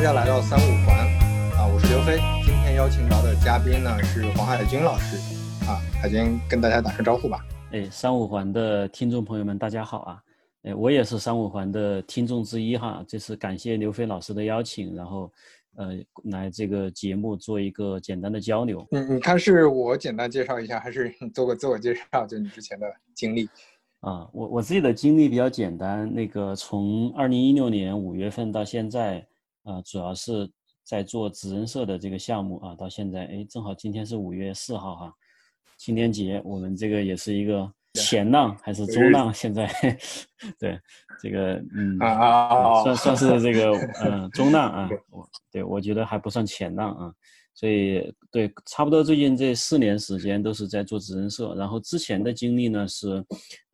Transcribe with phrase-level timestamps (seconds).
[0.00, 0.96] 大家来到三五环
[1.58, 2.16] 啊，我是刘飞。
[2.42, 5.18] 今天邀请到的嘉宾呢是黄海军老师
[5.66, 7.44] 啊，海军跟大家打声招呼吧。
[7.72, 10.22] 哎，三五环的听众朋友们，大家好啊！
[10.62, 13.04] 哎，我也是三五环的听众之一哈。
[13.06, 15.30] 这次感谢刘飞老师的邀请，然后
[15.76, 15.98] 呃
[16.30, 18.82] 来这个节目做一个简单的交流。
[18.92, 22.26] 嗯你看是我简单介绍一下，还是你做个 自我介绍？
[22.26, 23.46] 就你之前的经历。
[24.00, 26.10] 啊，我我自己的经历比较简单。
[26.10, 29.22] 那个从二零一六年五月份到现在，
[29.62, 30.50] 啊，主要是
[30.82, 32.74] 在做职人社的这个项目啊。
[32.74, 35.14] 到现在，哎，正好今天是五月四号哈，
[35.78, 39.32] 青年节，我们这个也是一个前浪还是中浪？
[39.32, 39.66] 现在，
[40.58, 40.78] 对，
[41.22, 41.98] 这个嗯，
[42.82, 44.88] 算算是这个嗯 中浪啊。
[45.10, 47.12] 我对我觉得还不算前浪啊。
[47.52, 53.24] 所以对，差不多最近这四年时间都是在做职人社，然后之前的经历呢是。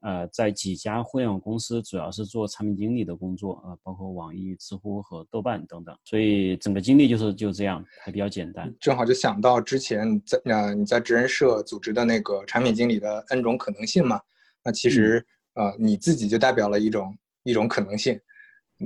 [0.06, 8.72] 呃，在几家互联网公司，主要是做产品经理的工作啊，包括网易、知乎和豆瓣等等，所以整个经历就是就这样，还比较简单。
[8.78, 14.20] 正好就想到之前在呃你在职人社组织的那个产品经理的 N 种可能性嘛，
[14.62, 17.12] 那其实呃你自己就代表了一种
[17.42, 18.16] 一种可能性，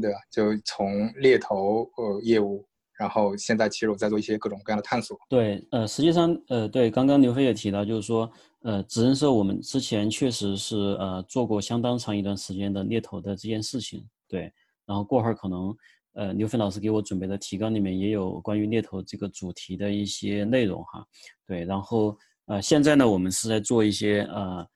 [0.00, 0.16] 对吧？
[0.30, 2.66] 就从猎头呃业务。
[2.98, 5.18] 然后现在其实我在做一些各种各样的探索。
[5.26, 8.30] 对，呃，实际上，呃，对，刚刚刘飞也提到，就是说，
[8.62, 14.06] 呃，职人社我们之前确实是呃做过相当长一段时间的猎头的这件事情。
[14.28, 14.52] 对，
[14.84, 15.74] 然后过会儿可能，
[16.12, 21.04] 呃，刘飞老师给我准备的提纲里面也有关于猎头这个主题的一些内容哈。
[21.46, 22.16] 对，然后
[22.46, 24.68] 呃，现在呢，我们是在做一些呃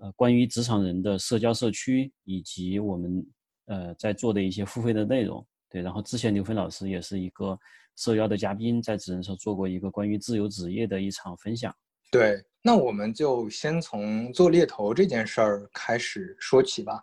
[0.00, 3.26] 呃关于职场人的社交社区，以及我们
[3.66, 5.44] 呃在做的一些付费的内容。
[5.68, 7.58] 对，然后之前刘飞老师也是一个
[7.96, 11.74] 受邀的嘉宾，在职人社做过一个关于自由职业的一场分享。
[12.12, 16.94] 对，那我们就先从做猎头这件事儿开始说起吧。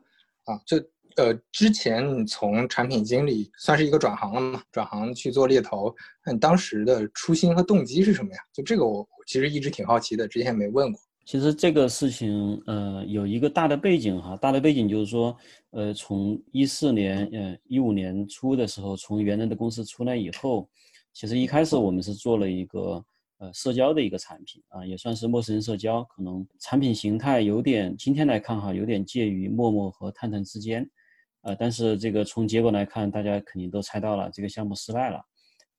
[0.46, 0.75] 啊，就
[1.18, 5.94] 呃，之前你从产品经理算是一个转行了嘛，转行去做猎头，
[6.25, 8.40] 那你当时的初心和动机是什么呀？
[8.52, 11.00] 就这个我其实一直挺好奇的，之前没问过。
[11.25, 15.38] 其实这个事情，呃，有一个大的背景哈，大的背景就是说，
[15.69, 20.68] 呃，从一四年，呃，一五年初的时候，从原来的公司出来以后，
[21.14, 23.06] 其实一开始我们是做了一个
[23.41, 30.90] 呃社交的一个产品啊，也算是陌生人社交，可能产品形态有点，今天来看哈，有点介于陌陌和探探之间，
[31.41, 35.19] 呃，但是这个从结果来看，大家肯定都猜到了，这个项目失败了。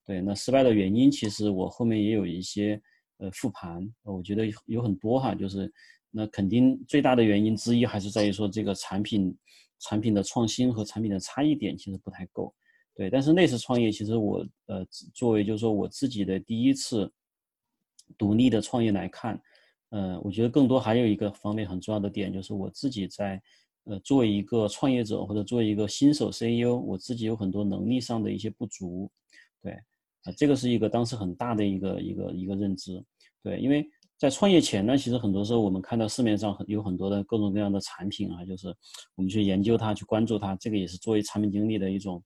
[0.05, 2.79] 对，那失败的原因，其实我后面也有一些。
[3.19, 5.73] 呃，复盘，我觉得有很多哈，就是
[6.11, 9.33] 那肯定最大的原因之一还是在于说这个产品
[9.79, 12.53] 产品的创新和产品的差异点其实不太够，
[12.97, 13.09] 对。
[13.09, 14.85] 但是那次创业，其实我呃
[15.15, 17.09] 作为就是说我自己的第一次
[18.19, 19.41] 独立的创业来看，
[19.91, 23.41] 呃，我觉得更多还有一个方面很重要的点，就是我自己在
[23.85, 29.11] 呃作为一个创业者或者作为一个新手 CEO，我自己有很多能力上的一些不足，
[29.63, 29.77] 对。
[30.25, 33.05] 啊，这个是一个当时很大的一个一个一个认知，
[33.43, 33.85] 对，因为
[34.17, 38.69] 在创业前呢，其实很多时候我们看到市面上很有很多的各种各样的产品啊，就是
[39.17, 42.23] 我们去研究它，去关注它，这个也是作为产品经理的一种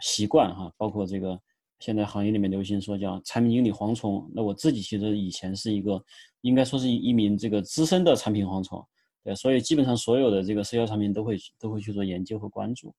[0.00, 0.72] 习惯哈。
[0.76, 1.40] 包括这个
[1.80, 6.00] 现在行业里面流行说叫产品经理蝗虫，那我自己其实以前是一个
[6.42, 8.80] 应该说是一名这个资深的产品蝗虫，
[9.24, 12.94] 对，所以基本上所有的这个社交产品都会都会去做研究和关注。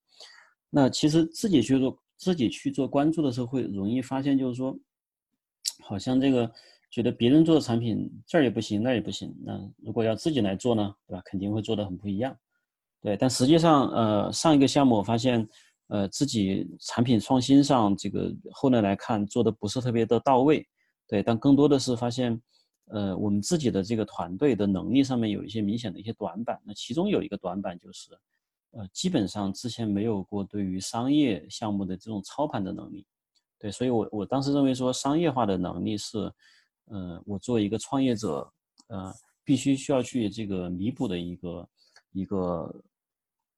[0.70, 1.98] 那其实自己去做。
[2.22, 4.78] 自己去做关注的时候，会容易发现，就是说，
[5.80, 6.48] 好像这个
[6.92, 9.36] 觉得别人做的产品这儿也不行，那儿也不行。
[9.44, 11.22] 那如果要自己来做呢，对吧？
[11.26, 12.38] 肯定会做的很不一样。
[13.02, 15.50] 对，但实际上，呃，上一个项目我发现，
[15.92, 20.66] 呃，自己产品创新上这个后来来看做的不是特别的到位。
[21.08, 22.42] 对，但更多的是发现，
[22.86, 26.60] 呃，我们自己的这个团队的能力上面有一些明显的一些短板。
[26.66, 28.18] 那其中有一个短板就是。
[28.74, 33.06] 呃，基本上之前没有过对于商业项目的这种操盘的能力，
[33.60, 36.18] 对，所以我我当时认为说商业化的能力是，
[36.86, 38.50] 呃，我作为一个创业者，
[38.88, 39.14] 呃，
[39.44, 41.70] 必须需要去这个弥补的一个
[42.14, 42.74] 一个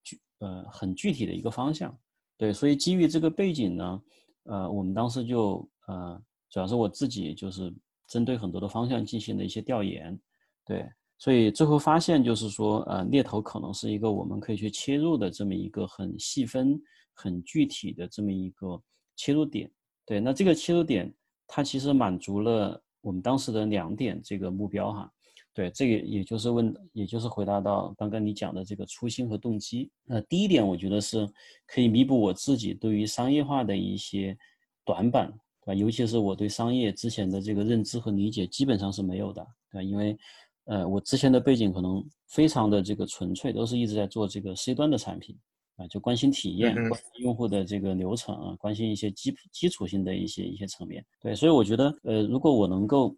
[0.01, 1.95] 具呃很具体的一个方向，
[2.37, 4.01] 对，所以基于这个背景呢，
[4.43, 7.73] 呃，我们当时就呃，主要是我自己就是
[8.07, 10.19] 针对很多的方向进行了一些调研，
[10.65, 10.89] 对。
[11.19, 16.77] 所以最后发现，就是说，呃，猎头可能是一个我们可以去切入的这么一个很细分、
[17.13, 18.81] 很具体的这么一个
[19.15, 19.71] 切入点。
[20.05, 21.13] 对，那这个切入点，
[21.47, 25.09] 它其实满足了我们当时的两点这个目标哈。
[25.53, 29.89] 对，这个也就是问，也就是回答到刚刚你讲的这个初心和动机。
[30.03, 31.29] 那第一点，我觉得是
[31.67, 34.35] 可以弥补我自己对于商业化的一些
[34.83, 35.31] 短板，
[35.63, 35.73] 对吧？
[35.75, 39.83] 尤其是我对商业之前的这个认知和理解基本上是没有的，对吧？
[39.83, 40.17] 因为
[40.65, 45.37] 呃，我之前的背景可能非常的这个纯粹，都是一直在做这个 C 端的产品，
[45.75, 51.05] 啊，就关心体验，关心用户的这个流程啊，关心一些基基础性的一些一些层面。
[51.21, 53.15] 对，所以我觉得，呃，如果我能够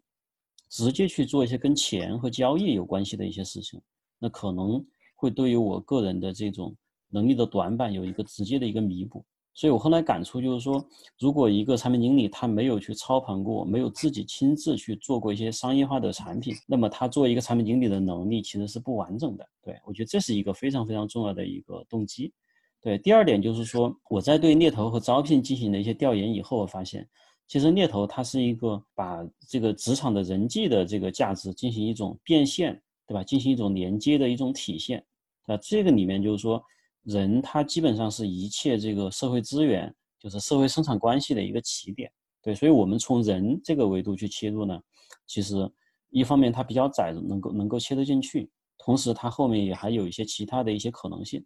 [0.69, 3.81] 直接去做一些跟钱和交易有关系的一些事情，
[4.19, 4.83] 那可能
[5.15, 6.75] 会对于我个人的这种
[7.09, 9.23] 能力的短板有一个直接的一个弥补。
[9.57, 10.85] 所以我后来感触就是说，
[11.17, 19.47] 如果一个产品经理他没有去操盘过，没有自己亲自去做过一些商业化的产品，那么他作为一个产品经理的能力其实是不完整的。
[19.63, 22.33] 对我觉得这是一个非常非常重要的一个动机。
[22.81, 27.07] 对，第二点就是说，我在对猎头和招聘进行了一些调研以后，我发现，
[27.47, 33.23] 其实猎头它是一个把这个职场的人际的这个价值进行一种变现，对吧？
[33.23, 35.05] 进行一种连接的一种体现。
[35.47, 36.63] 那这个里面就是说。
[37.07, 42.11] 人他基本上是一切这个社会资源，就是社会生产关系的一个起点，
[42.41, 44.81] 对，所以我们从人这个维度去切入呢，
[45.27, 45.71] 其实
[46.09, 48.49] 一方面它比较窄，能够能够切得进去，
[48.79, 51.45] 同时它后面也还有一些其他的一些可能性，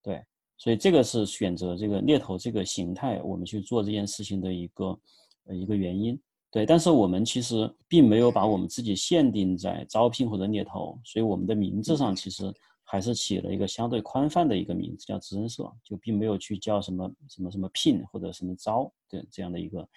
[0.00, 0.22] 对，
[0.56, 4.96] 所以这个是选择这个猎头这个形态，我们去做这件事情的一个
[5.48, 6.20] 一个原因，
[6.50, 12.52] 对，但是我们其实并没有把我们自己限定在招聘或者猎头，所以我们的名字上其实。
[12.92, 19.88] 还是起了一个相对宽泛的一个名字，叫职人社，就并没有去叫什么什么什么聘或者什么招的这样的一个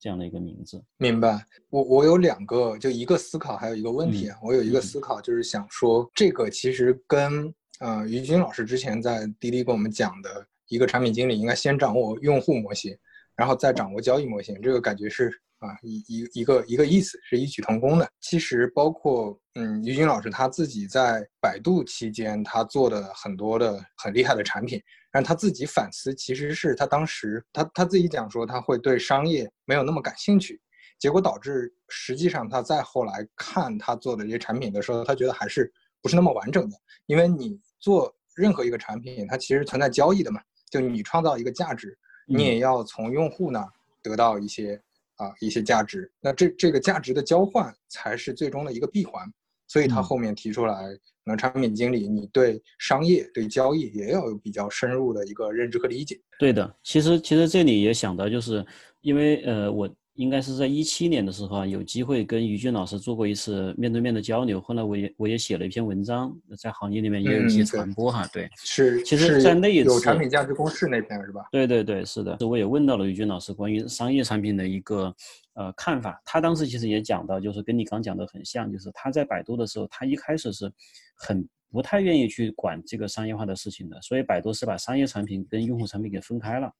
[0.00, 0.82] 这样的一个名字。
[0.96, 1.46] 明白。
[1.68, 4.28] 我我有两个，就一个思考，还有一个问题。
[4.42, 12.92] 我有一个思考，就是想说，这个其实跟呃于军老师之前在滴滴跟我们讲的一个产品经理应该先掌握用户模型，
[13.40, 15.30] 然后再掌握交易模型，这个感觉是。
[15.60, 18.08] 啊，一一一个一个意思是异曲同工的。
[18.18, 24.80] 其实包括嗯，于军老师他自己在百度期间，他做的很多的很厉害的产品，
[25.12, 30.58] 但他自己反思，其实是他当时他他自己讲说他会对商业没有那么感兴趣，
[30.98, 35.70] 结果导致实际上他再后来看他做的这些产品的时候，他觉得还是
[36.00, 36.76] 不是那么完整的。
[37.04, 40.40] 因为你做任何一个产品，它其实存在交易的嘛，
[40.70, 41.98] 就你创造一个价值，
[42.30, 43.68] 你也要从用户那
[44.02, 44.80] 得到一些。
[45.16, 49.30] 啊，一些价值，那这这个价值的交换才是最终的一个闭环，
[49.68, 56.18] 所以他后面提出来，那产品经理你对商业、对交易也要有比较深入的一个认知和理解。
[56.38, 58.64] 对的，其实其实这里也想到，就是
[59.02, 59.94] 因为呃我。
[60.14, 64.60] 应该是在一七年的时候啊，有机会跟于军老师做过一次面对面的交流。
[64.60, 68.28] 后来我也我也写了一篇文章，在行业里面也有一些传播哈。
[68.32, 71.46] 对，是，其实，在那一次有产品价值公式那篇是吧？
[71.50, 72.36] 对对对，是的。
[72.46, 75.14] 我也问到了于军老师关于商业产品的一个
[75.54, 76.20] 呃看法。
[76.24, 80.70] 他当时其实也讲到，就是跟你刚讲的很像，就是他在百度的时候，他一开始是
[81.16, 86.70] 很不太愿意去管这个商业化的事情的，所以百度是把商业产品跟用户产品给分开了。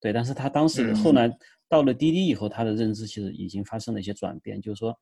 [0.00, 1.30] 对，但是他当时后来。
[1.68, 4.98] 到了滴滴以后，他的认知其实已经发生了一些转变，就是说，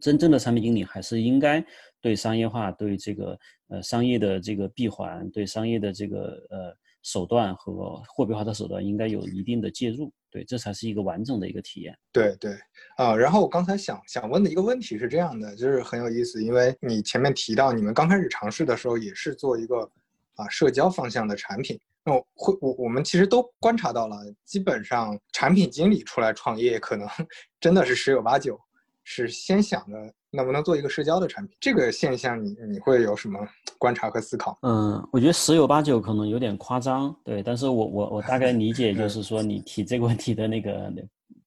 [0.00, 1.64] 真正的产品经理还是应该
[2.00, 3.38] 对商业化、对这个
[3.68, 11.96] 呃商业的这个闭环、对商业的这个呃手段和货币化的手段应该有一定的介入，对，这才是一个完整的一个体验。
[12.12, 12.52] 对对
[12.96, 19.90] 啊，然后我刚才想想问的一个问题是这样的，就是很有意思，因为你前面提到你们刚开始尝试的时候也是做一个
[20.34, 21.80] 啊社交方向的产品。
[22.04, 27.08] 那我会我我们其实都观察到了，基本上产品经理出来创业，可能
[27.60, 28.58] 真的是十有八九
[29.04, 29.96] 是先想着
[30.30, 31.56] 能不能做一个社交的产品。
[31.60, 33.38] 这个现象，你你会有什么
[33.78, 34.58] 观察和思考？
[34.62, 37.40] 嗯，我觉得十有八九可能有点夸张，对。
[37.40, 40.92] 但是我我我大概理解，就 是说你提这个问题的那个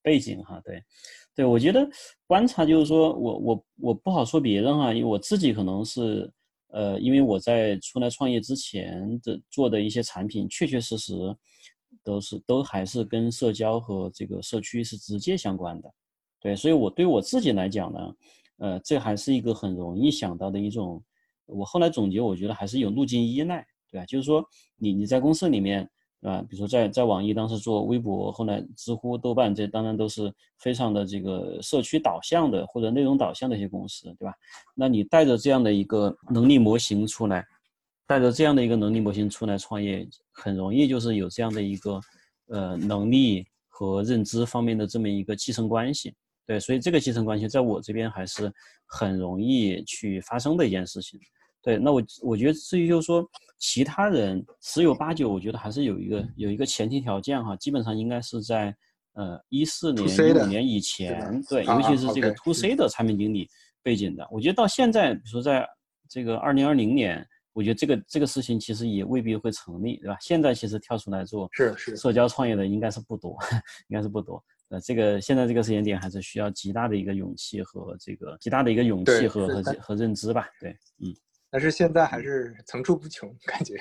[0.01, 0.81] 背景哈，对，
[1.35, 1.85] 对我觉得
[2.27, 6.31] 观察就是说我我我不好说别人啊，因为我自己可能是。
[6.75, 11.13] 呃，因为我在出来创业之前的做的一些产品，确确实实
[12.03, 15.89] 都是都还是跟社交和这个社区是直接相关的，
[16.41, 18.15] 对，所以我对我自己来讲呢，
[18.57, 21.01] 呃，这还是一个很容易想到的一种。
[21.45, 24.05] 我后来总结，我觉得还是有路径依赖，对吧？
[24.05, 24.43] 就是说，
[24.75, 25.89] 你你在公司里面。
[26.21, 34.33] 啊，比如说在在网易当时做微博，后来知乎、豆瓣，这当然都是非常的这个社区导向的或者内容导向的一些公司，对吧？
[34.73, 37.45] 那你带着这样的一个能力模型出来，
[38.07, 42.01] 带着这样的一个能力模型出来创业，很容易就是有这样的一个
[42.47, 46.15] 呃能力和认知方面的这么一个继承关系，
[46.47, 48.51] 对，所以这个继承关系在我这边还是
[48.87, 51.19] 很容易去发生的一件事情。
[51.65, 58.73] 对，那我我觉得至于就是说，其他人十有八九，我觉得还是有一个有一个前提条件哈，基本上应该是在
[59.13, 63.49] 呃一四年一五年以前，对，尤其是这个 to C 的产品经理
[63.81, 65.67] 背景的，我觉得到现在，比如说在
[66.07, 70.15] 这个二零二零年，我觉得这个这个事情其实也未必会成立，对吧？
[70.21, 73.35] 现在其实跳出来做是是社交创业的应该是不多，
[73.89, 74.39] 应该是不多。
[74.69, 80.69] 呃，这个现在这个时间点还是需要极大的一个勇气和这个极大的一个勇气和和和认知吧，对，
[80.99, 81.11] 嗯。
[81.55, 83.75] 但是现在还是层出不穷，感觉。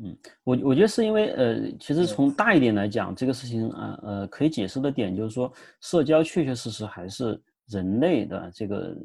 [0.00, 8.96] 嗯，我我觉得是因为呃，其实从大一点来讲，这个事情啊呃可以解释的点就是说，社交确确实实还是人类的这个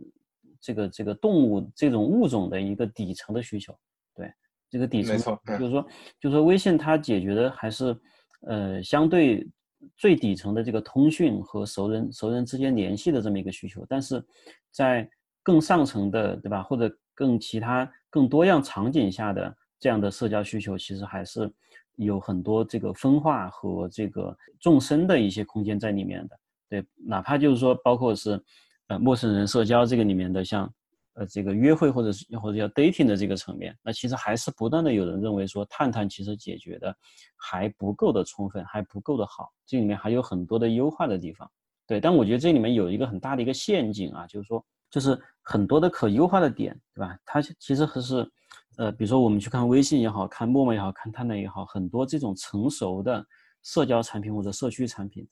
[0.62, 3.76] 这个这个动物这种物种的一个底层的需求。
[4.14, 4.32] 对，
[4.70, 5.18] 这个底层
[5.58, 5.82] 就是说
[6.20, 8.00] 就是说微信它解决的还是
[8.42, 9.50] 呃相对
[9.98, 14.24] 最底层的这个通讯和熟人熟人之间联系的这么一个需求，但是
[14.70, 15.10] 在
[15.42, 19.56] 更上层的对吧，或者更其他更多样场景下的。
[19.80, 21.52] 这样的社交需求其实还是
[21.98, 26.40] 有很多这个分化和这个纵深的一些空间在里面的。
[26.70, 28.42] 对，哪怕就是说，包括是
[28.88, 30.74] 呃陌生人社交这个里面的，像
[31.16, 36.96] 呃这个约会或者是或者叫 dating 的这个层面，那其实还是不断的有人认为说，探探其实解决的
[37.36, 41.52] 还不够的充分，还不够的好，这里面还有很多的优化的地方。
[41.86, 47.18] 对，但我觉得这里面有一个很大的一个陷阱啊，就是说，就是很多的可优化的点，对吧？
[47.26, 48.32] 它其实还是。
[48.76, 53.24] 呃，比如说我们去看微信也好看陌陌也好看探探也好，很多这种成熟的
[53.62, 55.28] 社交产品或者社区产品，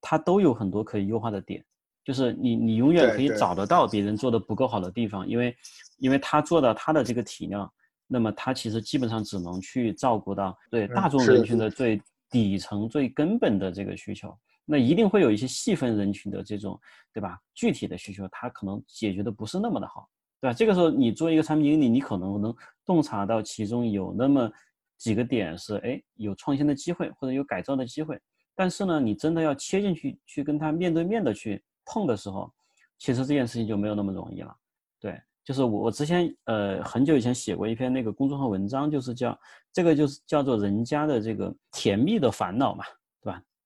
[0.00, 1.64] 它都有很多可以优化的点。
[2.04, 5.56] 就是你你永远可以找得到别人做的不够好的地方，因为
[5.98, 7.68] 因为他做到他的这个体量，
[8.06, 14.32] 那么他其实基本上只能去照顾到对大众人群的最底层最根本的这个需求。
[14.64, 16.78] 那一定会有一些细分人群的这种
[17.12, 17.38] 对吧？
[17.54, 20.08] 具体的需求，他可能解决的不是那么的好。
[20.40, 20.52] 对吧？
[20.52, 22.54] 这个时候你做一个产品经理，你可能能
[22.84, 24.50] 洞察到其中有那么
[24.98, 28.20] 几个点是，哎，有创新的机会或者有改造的机会。
[28.54, 32.52] 但是呢，你真的要切进去去跟他面对面的去碰的时候，
[32.98, 34.54] 其实这件事情就没有那么容易了。
[35.00, 39.38] 对，就是我我之前呃很久以前写过一篇那个公众号文章，就是叫
[39.72, 42.84] 这个就是叫做人家的这个甜蜜的烦恼嘛，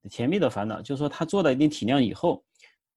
[0.08, 2.44] 甜蜜的烦恼就是说他做了一定体量以后，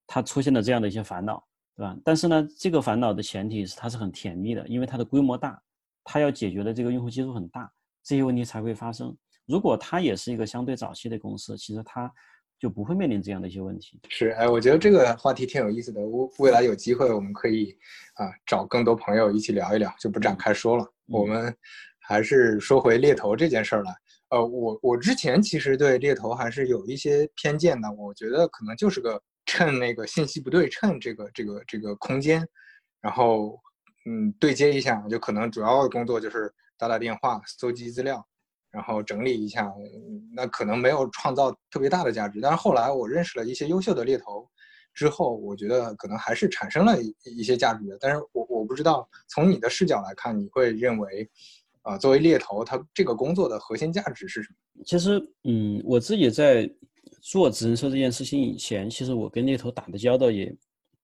[0.08, 1.44] 他出现了这样的一些烦恼。
[1.74, 1.98] 对吧？
[2.04, 5.60] 但是呢，这个烦恼的前提是它是很甜蜜的，因为它的规模大，
[6.04, 7.72] 它要解决的这个用户基数很大，
[8.04, 9.16] 这些问题才会发生。
[9.48, 12.12] 如果它也是一个相对早期的公司，其实它
[12.60, 14.00] 就不会面临这样的一些问题。
[14.10, 16.02] 是，哎，我觉得这个话题挺有意思的。
[16.02, 17.76] 未未来有机会，我们可以
[18.16, 20.86] 啊找更多朋友一起聊一聊，就不展开说了。
[21.08, 21.56] 我们
[22.00, 23.96] 还是说回猎头这件事儿来。
[24.32, 29.22] 呃，我我之前其实对猎头还是有一些偏见的，我觉得可能就是个。
[29.44, 32.48] 趁那个信息不对称这个这个这个空间，
[33.02, 33.60] 然后
[34.06, 38.26] 嗯对接一下，就可能主要的工作就是打打电话、搜集资料，
[38.70, 39.70] 然后整理一下，
[40.34, 42.40] 那可能没有创造特别大的价值。
[42.40, 44.48] 但是后来我认识了一些优秀的猎头
[44.94, 46.96] 之后，我觉得可能还是产生了
[47.26, 47.98] 一些价值的。
[48.00, 51.28] 但是我我不知道从你的视角来看，你会认为
[51.82, 54.84] 啊作为猎头，他这个工作的核心价值是什么？
[54.86, 56.70] 其实嗯我自己在。
[57.24, 60.56] 做直人车这件事情以前，其实我跟猎头打的交道也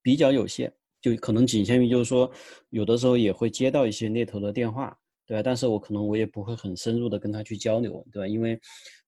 [0.02, 2.32] 比较有限，就可能仅限于就是说，
[2.70, 5.44] 有的时候也会接到一些猎头的电话，对吧？
[5.44, 8.28] 但是我可能我也不会很深入的跟他去交流，对吧？
[8.28, 8.60] 因为，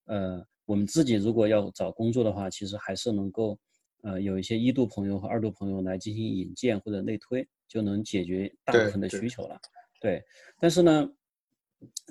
[0.05, 3.57] 呃，我们自己如果要找工作的话，其实还是能够，
[4.03, 9.59] 呃，有一些一度朋友和二度朋友来进行引荐或者内推，就能解决大部分的需求了。
[9.99, 10.23] 对，
[10.59, 11.09] 但是呢，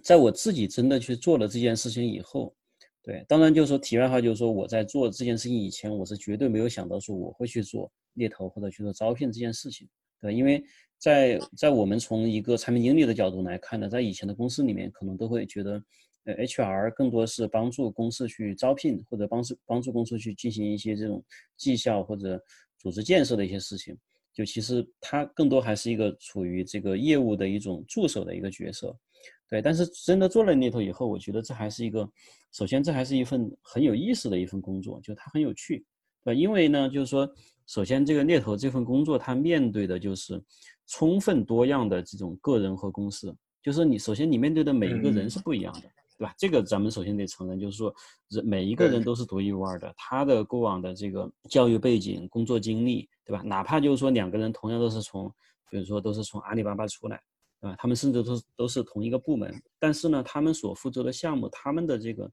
[0.02, 2.54] 在我自己真的去做了这件事情以后。
[3.00, 9.88] 对，当然就是说题外话，就是说我在做这件事情以前，我是绝对没有想到说我会去做猎头或者去做招聘这件事情。
[10.20, 10.62] 对，因为
[10.98, 15.82] 在在我们从一个产品经理的角度来看呢，在以前的公司里面，可能都会觉得，
[16.24, 21.24] 呃，HR 更多是帮助公司去招聘或者帮助帮助公司去进行一些这种
[21.56, 22.38] 绩效或者
[22.76, 23.96] 组织建设的一些事情。
[24.34, 28.94] 就其实他更多还是一个处于这个业务的一种助手的一个角色。
[29.48, 32.08] 对，但是真的做了猎头以后，我觉得这还是一个。
[32.50, 35.84] 首先，这还是一份很有意思的一份工作，就它很有趣，
[36.24, 36.38] 对吧？
[36.38, 37.30] 因为呢，就是说，
[37.66, 40.42] 首先这个猎头这份工作，它面对的就是
[40.86, 45.82] 充分多样的这种个人和公司，就是你首先你面对的每一个人是不一样的，
[46.16, 46.34] 对吧？
[46.38, 47.94] 这个咱们首先得承认，就是说，
[48.30, 53.42] 人每一个人都是独一无二的，他的过往的这个教育背景、工作经历，对吧？
[53.44, 55.30] 哪怕就是说两个人同样都是从，
[55.70, 57.20] 比如说都是从阿里巴巴出来。
[57.60, 62.30] 啊，他们甚至都都是同一个部门，但是呢，他们所负责的项目，他们的这个，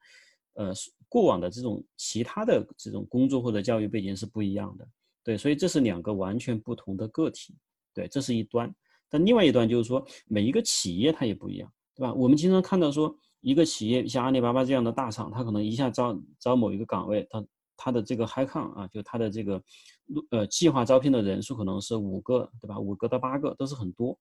[0.54, 0.72] 呃，
[1.10, 4.88] 过往的这种其他的这种工作或者教育背景是不一样的，
[5.24, 7.56] 对，所以这是两个完全不同的个体，
[7.94, 8.74] 对，这是一端。
[9.10, 12.14] 但另外一端就是说，每一个企业它也不一样，对吧？
[12.14, 17.46] 我们经常看到说，一个企业像阿里巴巴这样的大厂，它可能一下招招某一个岗位，它
[17.78, 19.64] 它的这个 high count 啊，就它的这个，
[20.32, 22.80] 呃，计划招聘的人数可能是五个，对吧？
[22.80, 24.18] 五个到八个都是很多。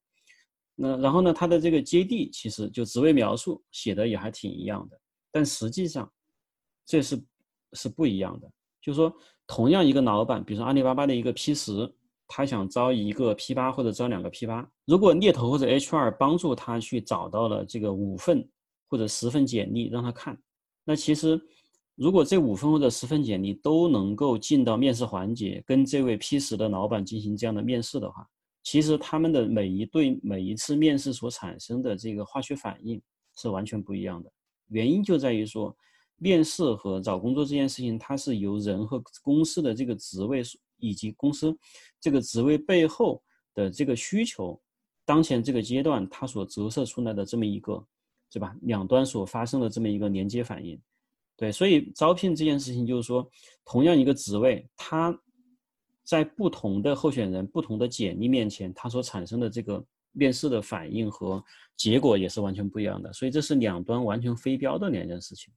[0.75, 1.33] 那然后呢？
[1.33, 4.99] 他的这个接地其实就职位描述写的也还挺一样的，
[5.31, 6.11] 但实际上
[6.85, 7.17] 这是
[7.73, 8.51] 是不一样的。
[8.81, 9.11] 就是说，
[9.47, 11.91] 同样一个老板，比如说阿里巴巴的一个 P 十，
[12.27, 18.47] 他想招一个 P 八或者招两个 P 八，如果猎头或者 HR 帮助他去找到了这个五份
[18.89, 20.37] 或者十份简历让他看。
[20.83, 21.41] 那其实，
[21.95, 28.27] 如果这五份或者十份简历都能够进到面试环节，跟这位 P 十的老板进行这样的面试的话，
[28.65, 33.01] 其实他们的每一对每一次面试所产生的这个化学反应
[33.37, 34.29] 是完全不一样的。
[34.67, 35.73] 原因就在于说，
[36.17, 40.43] 面试和找工作这件事情，它是由人和公司的这个职位
[40.79, 41.57] 以及公司
[42.01, 44.59] 这个职位背后的这个需求，
[45.05, 47.81] 当前这个阶段它所折射出来的这么一个。
[48.31, 48.53] 对吧？
[48.63, 50.77] 两端所发生的这么一个连接反应，
[51.37, 53.25] 对，所以招聘这件事情就是说，
[53.63, 55.17] 同样一个职位，它
[56.05, 59.83] 在不同的候选人、不同的简历面前，它所产生的这个
[60.13, 61.43] 面试的反应和
[61.75, 63.11] 结果也是完全不一样的。
[63.11, 65.53] 所以这是两端完全非标的两件事情。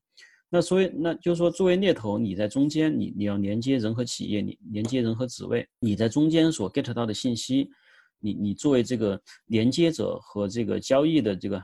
[0.49, 7.71] 那所以那就是说，作为猎头，你在中间，你你要连接人和企业，你连接人和职位，你在中间所 get 到的信息，
[8.19, 11.63] 你你作为这个连接者和这个交易的这个。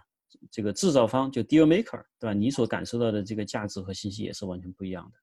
[0.50, 2.34] 这个制造方就 deal maker，对吧？
[2.34, 5.18] 你所感受到的这个价值和信息也是完全不一样的，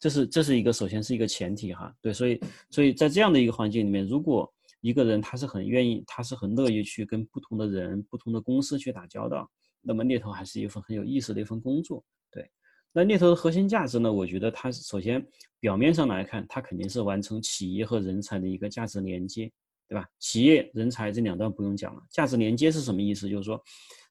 [0.00, 2.40] 这是这是一个首先是一个前提哈，对，所以
[2.70, 9.48] 所以在这样的一个环境里面，如果一个人他是很愿意，他是很乐意去跟不同的人、不同的公司去打交道，
[9.82, 12.02] 那么猎头还是一份很有意思的一份工作，
[12.32, 12.50] 对。
[12.92, 14.12] 那猎头的核心价值呢？
[14.12, 15.24] 我觉得它首先
[15.60, 19.52] 表面上来看，它肯定是完成企业和人才的一个价值连接，
[19.86, 20.06] 对吧？
[20.18, 23.28] 企业人才这两段不用讲了，价值连接是什么意思？
[23.28, 23.62] 就是说。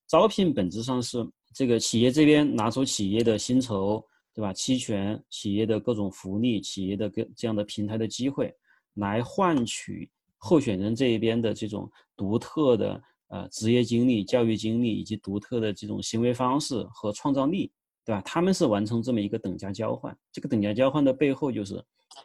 [0.07, 4.03] 招聘本质上是这个企业这边拿出企业的薪酬，
[4.39, 4.53] 对吧？
[4.53, 8.55] 期权、企业的各种福利、企业的各这样的平台的机会，
[8.93, 17.69] 来换取候选人这一边的这种独特的呃职业经历、教育经历以及独特的这种行为方式和创造力，
[18.05, 18.21] 对吧？
[18.21, 20.17] 他们是完成这么一个等价交换。
[20.31, 21.73] 这个等价交换的背后就是，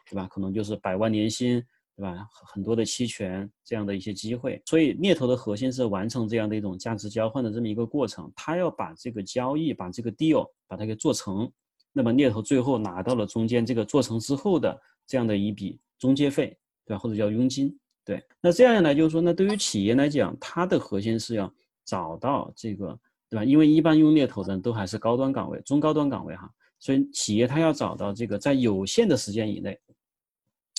[0.09, 0.29] 对吧？
[0.29, 1.61] 可能就是百万年薪。
[1.97, 2.27] 对吧？
[2.53, 8.33] 很多的期权这样的一些机会，所以猎头的核心是完成这样的一种价值交换的这么一个过程。
[8.35, 11.49] 他要把这个交易，把这个 deal 把它给做成，
[11.95, 16.55] 那么猎头最后拿到了中间这个做成之后的这样的一笔中介费，
[16.85, 16.99] 对吧？
[16.99, 17.75] 或者叫佣金。
[18.05, 21.51] 对，那这样一来就是说，那对于企业来讲，它的核心是要
[21.87, 22.99] 找到这个，
[23.31, 23.45] 对吧？
[23.45, 29.79] 因为一般用猎头的人都还是高端岗位、中高端岗位哈，所以企业它要找到这个在有限的时间以内。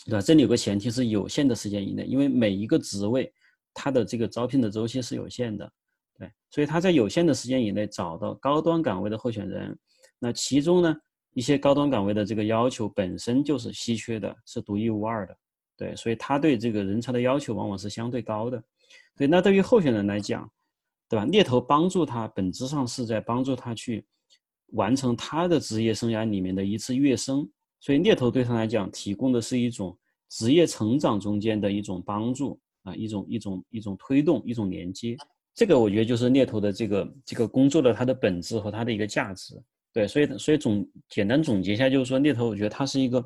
[0.08, 0.22] 对吧？
[0.22, 3.34] 这里有个前提是有限的时间以内，因为每一个职位，
[3.74, 5.68] 它的这个招聘的周期是有限的，
[6.16, 9.76] 对，所以他在有限的时间以内找到高端岗位的候选人，
[10.20, 10.96] 那其中呢，
[11.36, 15.38] 一些高端岗位的这个要求本身就是稀缺的，是独一无二的，
[15.76, 18.64] 对，所以他对这个人才的要求往往是相对高的，
[19.18, 20.50] 对，那对于候选人来讲，
[21.10, 21.26] 对吧？
[21.26, 24.06] 猎头帮助他，本质上是在帮助他去
[24.68, 27.46] 完成他的职业生涯里面的一次跃升。
[27.82, 29.96] 所以猎头对他来讲提供的是一种
[30.30, 35.18] 职业成长中间的一种帮助啊，一种一种一种推动，一种连接。
[35.54, 39.62] 这个我觉得就是猎头的这个这个工作的它的本质和它的一个价值。
[39.96, 43.24] 对，所以所以总简单总结一下，就是说猎头我觉得它是一个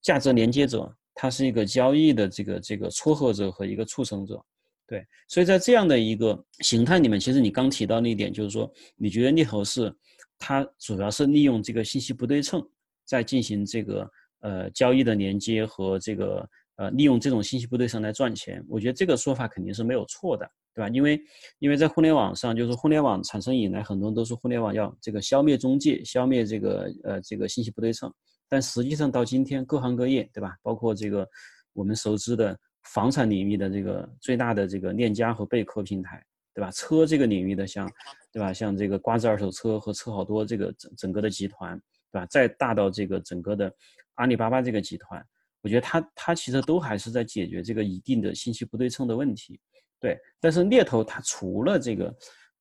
[0.00, 4.40] 价值连接者，它是一个交易的这个这个撮合者和一个促成者。
[4.86, 9.92] 对，所以在这样的一个形态里面，其实你刚提到那一点，就是说你觉得猎头是
[10.38, 12.64] 它主要是利用这个信息不对称。
[13.04, 14.08] 在进行这个
[14.42, 20.88] 呃交易的连接和这个呃利用这种信息不对称来赚钱，我觉得这个说法肯定是没有错的，对吧？
[20.88, 21.20] 因为
[21.58, 28.12] 因为在互联网上，就是互联网产生以来，很多人都是互联网要这个消灭中介，消灭这个呃这个信息不对称。
[28.48, 30.56] 但实际上到今天，各行各业，对吧？
[30.62, 31.28] 包括这个
[31.72, 36.70] 我们熟知的房产领域的这个最大的这个链家和贝壳平台，对吧？
[36.70, 37.90] 车这个领域的像，
[38.32, 38.52] 对吧？
[38.52, 41.80] 像这个瓜子二手车和车好多这个整整个的集团。
[42.12, 42.26] 对吧？
[42.26, 43.72] 再大到这个整个的
[44.16, 45.24] 阿里巴巴这个集团，
[45.62, 49.60] 我觉得它它其实都还是在解决这个一定的信息不对称的问题。
[50.00, 52.12] 对，但是猎头它除了这个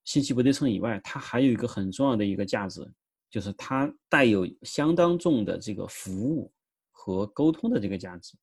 [0.03, 2.85] 信息不对称以外，它还有一个很重要的一个价值，
[3.29, 6.51] 就是它带有相当重的这个服务
[6.91, 8.33] 和沟通的这个价值。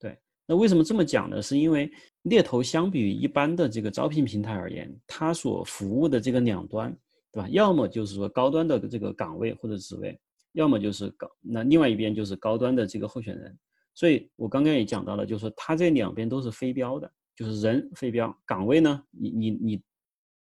[0.00, 1.42] 对，那为什么这么讲呢？
[1.42, 1.90] 是因为
[2.22, 6.90] 猎头相比于一般的这个招聘平台而言，它所服务的这个两端，
[7.30, 7.48] 对吧？
[7.50, 10.18] 要么就是说高端的这个岗位或者职位。
[10.52, 13.54] 要么就是高，那另外一边就是高端的这个候选人，
[13.92, 19.82] 所以我刚刚也讲到了，就是说他这两边都是非标的，就是人非标，岗位呢，你你你，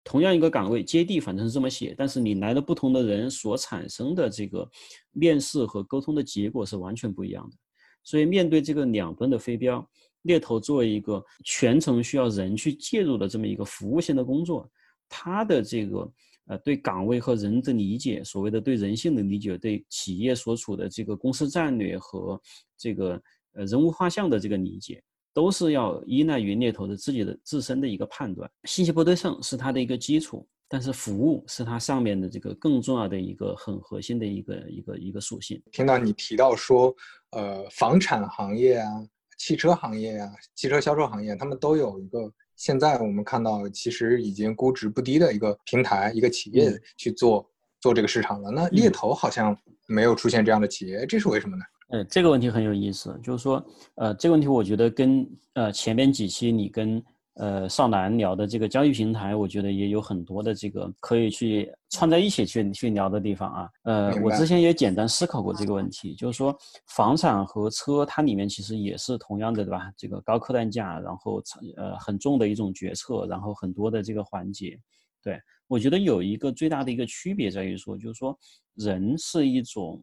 [0.04, 4.70] 同样一个岗位接地反正是这么写，但是你来的不同的人所产生的这个
[5.10, 7.56] 面试和沟通的结果是完全不一样的，
[8.04, 9.84] 所以面对这个两端的非标，
[10.22, 14.70] 猎头作为一个全程需要人去介入的这么一个服务性的工作，
[15.08, 16.12] 他的这个。
[16.46, 22.38] 呃，对岗位和人的理解，所谓的对人性的理解，对企业所处的这个公司战略和
[22.76, 25.00] 这个呃人物画像的这个理解，
[25.34, 28.50] 都是要依赖于猎头的自己的自身的一个判断。
[28.64, 35.62] 信息不对称是它的一个基础，但是服务是它上面的这个更重要的一个很核心的一个一个一个属性。
[35.72, 36.94] 听到你提到说，
[37.30, 38.90] 呃，房产行业啊，
[39.38, 47.48] 汽车行业啊，汽车销售行业，他们都有一个现在我们看到其实已经估值不低的一个平台，一个企业去做
[47.80, 48.50] 做这个市场了。
[48.50, 49.56] 那猎头好像
[49.88, 51.64] 没有出现这样的企业，这是为什么呢？
[51.92, 53.64] 呃，这个问题很有意思，就是说，
[53.96, 57.02] 呃，这个问题我觉得跟呃前面几期你跟
[57.34, 63.68] 呃，少南聊的这个交易平台，我觉得也有很多的这个可以去串在一起去去聊的地方啊。
[63.84, 66.54] 呃，我之前也简单思考过这个问题，就是说
[66.88, 69.90] 房产和车它里面其实也是同样的，对吧？
[69.96, 71.42] 这个高客单价，然后
[71.76, 74.78] 呃很重的一种决策，然后很多的这个环节。
[75.22, 78.38] 对我觉得有一个最大的一个区别在于说，就是说
[78.74, 80.02] 人是一种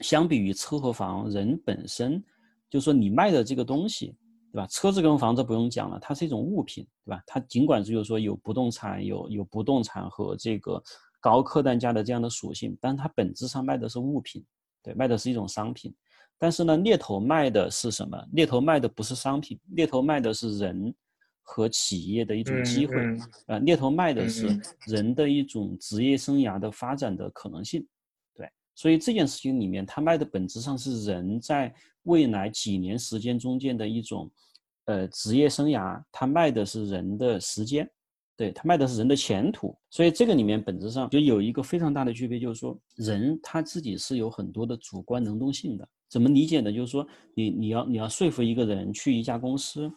[0.00, 2.22] 相比于车和房，人本身
[2.70, 4.16] 就是说你卖的这个东西。
[4.50, 4.66] 对吧？
[4.68, 7.22] 车子跟房子不用讲了，它是一种物品，对吧？
[7.26, 10.82] 它尽管就是说有不动产、有有不动产和这个
[11.20, 14.42] 高客单价的这样的属性，但它本质上卖的是物品，
[14.82, 15.94] 对，卖的是一种商品。
[16.38, 18.18] 但是呢，猎头卖的是什么？
[18.32, 20.94] 猎头卖的不是商品，猎头卖的是人
[21.42, 22.96] 和企业的一种机会
[23.48, 23.58] 啊！
[23.58, 27.88] 猎头卖的是人的一种职业生涯的发展的可能性，对。
[28.78, 31.74] 所以这件事情里面，它卖的本质上是人在。
[32.04, 34.30] 未来几年时间中间的一种，
[34.86, 37.86] 呃，职业生涯，他卖的是人的时间，
[38.34, 45.86] 对他卖的是人的前途，所以这个里面本质上就有一个非常大的区别，就是说人他自己是有很多的主观能动性的。
[46.08, 46.72] 怎么理解呢？
[46.72, 49.90] 就是说你你要你要说服一个人去一家公司，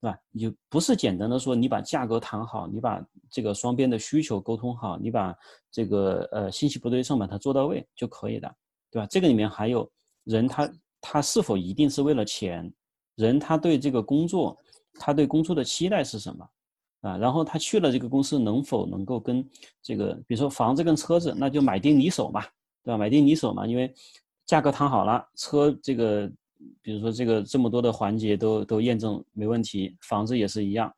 [0.00, 0.18] 对吧？
[0.30, 5.34] 你就不是简单的说你把价格谈好，你把这个双边的需求沟通好，你把
[5.70, 8.54] 这个呃信息不对称把它做到位就可以的，
[8.90, 9.06] 对吧？
[9.10, 9.90] 这个里面还有
[10.24, 10.70] 人他。
[11.08, 12.72] 他是否一定是为了钱？
[13.14, 14.56] 人他对这个工作，
[14.94, 16.48] 他对工作的期待是什么？
[17.02, 19.48] 啊，然后他去了这个公司，能否能够跟
[19.82, 22.42] 这个，比如说房子跟车子，那就买定离手嘛，
[22.82, 22.98] 对吧？
[22.98, 23.94] 买定离手嘛，因为
[24.46, 26.30] 价格谈好了，车这个，
[26.80, 30.92] 比如说这个这么多的环节都都验证没问题，房子也是一样，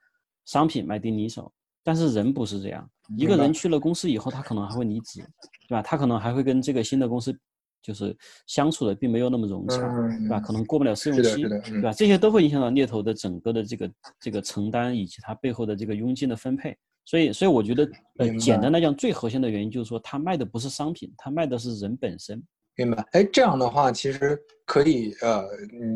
[0.45, 1.51] 商品买定离手。
[1.83, 5.21] 但是人不是这样，一个人去了公司以后，他可能还会离职，
[5.67, 5.83] 对吧？
[5.83, 7.37] 他可能还会跟这个新的公司。
[7.81, 8.15] 就是
[8.49, 9.79] 相处的并没有那么融洽，
[10.19, 10.41] 对吧？
[10.41, 11.91] 可能过不了试用期，对吧？
[11.93, 16.77] 这些都会影响到猎头的整个的这个这个承担以及它背后的这个佣金的分配。
[17.05, 22.43] 所以，所以我觉得，呃，简单来讲，最核心的原因就是说，他卖的不是商品，他卖的是人本身。
[22.87, 23.07] 明白？
[23.13, 25.45] 哎，这样的话，其实可以，呃，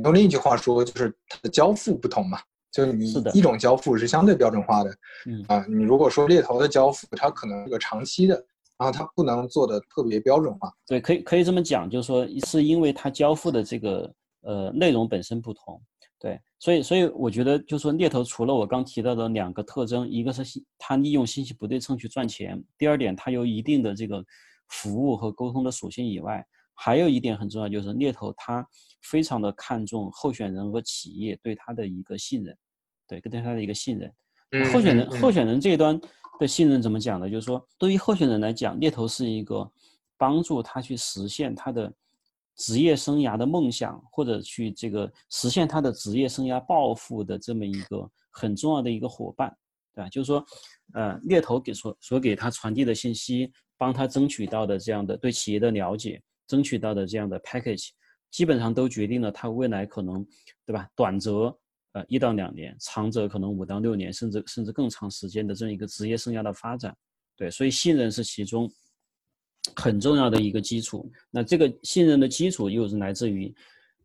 [0.04, 2.38] 用另一句话说，就是它的交付不同嘛。
[2.70, 8.34] 就是你一种交付是相对标准化的，嗯啊，你如果说猎头的交付，它可能是个长期的。
[8.78, 15.80] 然后它不能做的特别标准化，对，可以可以这么讲，就是说是因为它交付的这个呃内容本身不同，
[16.18, 24.24] 对，所以所以我觉得就是说猎头除了我刚提到的两个特征，一个是信它利用信息不对称去赚钱，第二点它有一定的这个
[24.66, 26.44] 服务和沟通的属性以外，
[26.84, 28.66] 还有一点很重要，就是猎头他
[29.02, 32.56] 非常的看重候选人和企业对他的一个信任，
[33.06, 34.12] 对，对他的一个信任，
[34.72, 36.00] 候选人候选人这一端。
[36.40, 37.30] 的信任怎么讲呢？
[37.30, 39.70] 就是说，对于候选人来讲，猎头是一个
[40.16, 41.92] 帮助他去实现他的
[42.56, 49.56] 职业生涯的梦想，或者去这个实现他的职业生涯抱负的这么一个很重要的一个伙伴，
[49.94, 50.08] 对吧？
[50.08, 50.44] 就是说，
[50.94, 57.90] 呃，猎头给所所给他传递的信息，帮他争取到的这样的对企业的了解，争取到的这样的 package，
[58.30, 60.26] 基本上都决定了他未来可能，
[60.66, 60.88] 对吧？
[60.96, 61.56] 短则。
[61.94, 66.96] 呃，一到两年，长则可能五到六年，甚至甚至更长时间的这样一个职业生涯的发展，
[67.36, 68.66] 对，所以信任是其中
[69.76, 71.12] 很重要的一个基础。
[71.30, 73.54] 那这个信任的基础又是来自于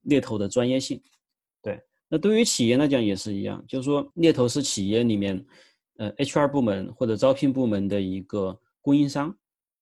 [0.01, 1.01] 猎头的专业性，
[1.61, 1.81] 对。
[2.09, 5.41] 那对于企业来讲也是一样，就是说猎头是企业里面
[5.95, 9.33] 呃 HR 部门或者招聘部门的一个供应商，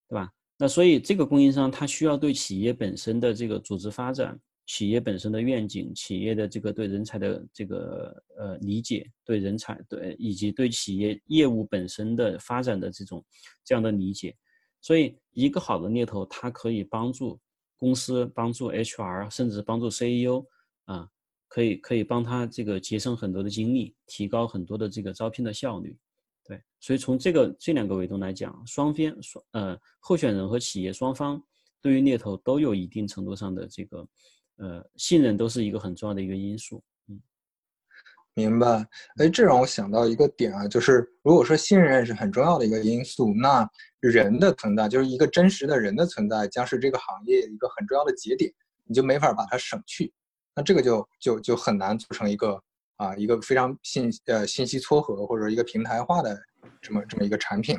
[0.08, 0.30] 对吧？
[0.58, 4.38] 那所以这个供应商他需要对企业本身的这个组织发展。
[4.68, 13.24] 企业本身的愿景，企业的这个对人才的这个呃理解，对人才对以及对企业业务本身的发展的这种
[13.64, 14.34] 这样的理解，
[14.80, 17.38] 所以一个好的猎头，它可以帮助
[17.76, 20.44] 公司，帮助 HR，甚至帮助 CEO
[20.86, 21.08] 啊，
[21.46, 25.96] 可以可以帮他这个节省很多的精力，提高很多的这个招聘的效率。
[26.46, 31.42] 对，所以从这个这两个维度来讲，双边双呃候选人和企业双方
[31.80, 34.06] 对于猎头都有一定程度上的这个。
[34.58, 36.82] 呃，信任都是一个很重要的一个因素。
[37.10, 37.20] 嗯，
[38.32, 38.88] 明白。
[39.18, 43.68] 哎，这让我想到一个点啊，就是如果说信任是很重要的一个因素，那
[44.00, 48.50] 人的存在，就是一个真实的人的存在，将是这个行业一个很重要的节点，
[48.84, 50.10] 你就没法把它省去。
[50.54, 52.58] 那这个就就就很难组成一个
[52.96, 56.38] 啊一个非常信呃信息撮合或者一个平台化的
[56.80, 57.76] 这么这么一个产品。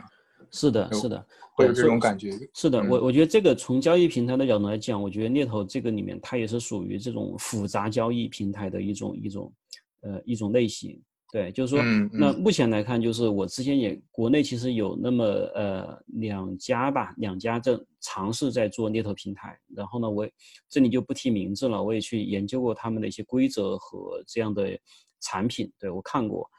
[0.49, 1.25] 是的，是的，
[1.55, 2.31] 会有这种感觉。
[2.53, 9.53] 是的，我我觉得这个从交易平台的角度来讲，我觉得猎头这个里面它也是属于这种复杂交易平台的一种一种
[10.01, 11.01] 呃一种类型。
[11.29, 19.59] 对，就是说，那目前来看，就是我之前也国内其实有那么呃两家吧，两家正尝试在做猎头平台。
[19.75, 20.25] 然后呢，我
[20.69, 24.79] 这里就不提名字了，我也去研究过他们的一些规则和这样的
[25.27, 25.71] 产品。
[25.79, 26.49] 对我看过，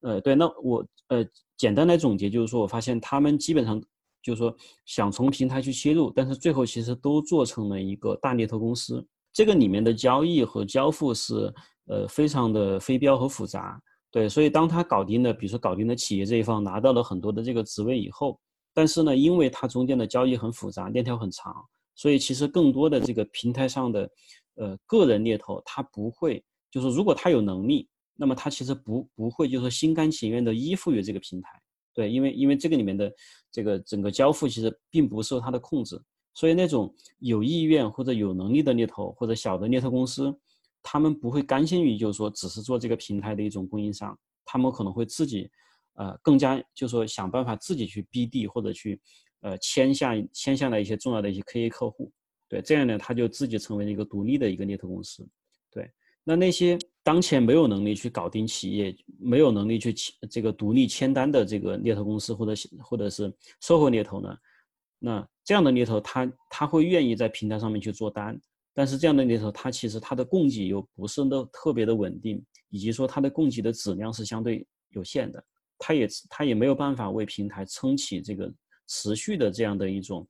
[0.00, 1.24] 呃，对，那我呃
[1.56, 3.80] 简单来总结就是说，我发现他们基本上
[4.22, 4.54] 就是说
[4.86, 9.06] 想从平台去切入，但是最后其实都做成了一个大猎头公司。
[9.32, 11.52] 这个里面的交易和交付是
[11.86, 13.80] 呃非常的非标和复杂。
[14.10, 18.38] 对，所以当他搞定了，比如说搞定了企业这一方，拿到了很多的这个职位以后，
[18.72, 21.52] 但是呢，因为它中间的交易很复杂，链条很长，
[21.96, 24.08] 所以其实更多的这个平台上的，
[24.54, 31.48] 呃，个人猎头他不会，就是如果他有能力，那么他其实不不会，就是说心甘情愿的依附于这个平台。
[31.92, 33.12] 对，因为因为这个里面的
[33.50, 36.00] 这个整个交付其实并不受他的控制，
[36.34, 40.34] 所以那种有意愿或者有能力的猎头或者小的猎头公司。
[40.86, 45.48] 他们不会甘心于，就是说，只是做这个平台的一种供应商，他们可能会自己，
[45.94, 49.00] 呃，更加就是说想办法自己去 BD 或者去，
[49.40, 52.12] 呃，签下签下来一些重要的一些 KA 客户，
[52.50, 55.26] 对，这样呢，他就自己成为了一个独立的一个猎头公司，
[56.24, 64.36] 那那些当前没有能力去搞定企业，没有能力去签这个独立签单的这个猎头公司或者或者是售后猎头呢，
[64.98, 68.40] 那这样的猎头他他会愿意在平台上面去做单。
[68.76, 75.40] 但是这样的猎头，它其实它的供给又不是那特别的稳定，以及说它的供给的质量是相对有限的，
[75.78, 78.52] 它也它也没有办法为平台撑起这个
[78.88, 80.26] 持续的这样的一种，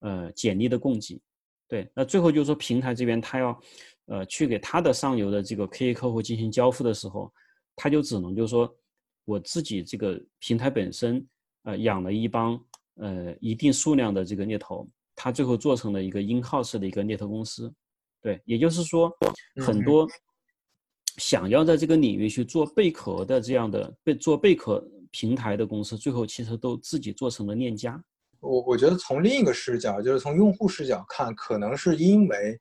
[0.00, 1.22] 呃简历的供给。
[1.68, 3.56] 对，那最后就是说平台这边它要，
[4.06, 7.32] 呃去给他的上游的这个 KA 客户进行交付的时候，
[7.76, 8.72] 他就只能就是说
[9.24, 11.26] 我自己这个平台本身，
[11.64, 12.58] 呃养了一帮
[12.96, 17.72] 呃一定数量的这个猎头，他最后做成了一个 in house 的一个猎头公司。
[18.20, 19.12] 对，也就是说，
[19.56, 20.08] 很多
[21.18, 28.02] 想要在这个领域去做贝壳的这样的贝做贝壳平台的公司，最后其实都自己做成了链家。
[28.40, 32.58] 我我觉得从另一个视角，就是从用户视角看，可能是因为，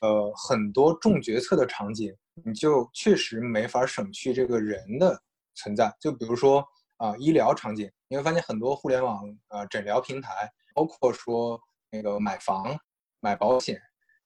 [0.00, 5.20] 呃，很多重决策的场景，你就确实没法省去这个人的
[5.54, 5.94] 存在。
[5.98, 6.62] 就比如说
[6.98, 12.78] 啊，医疗场景，你会发现很多互联网呃诊疗平台，包括说那个买房、
[13.20, 13.80] 买保险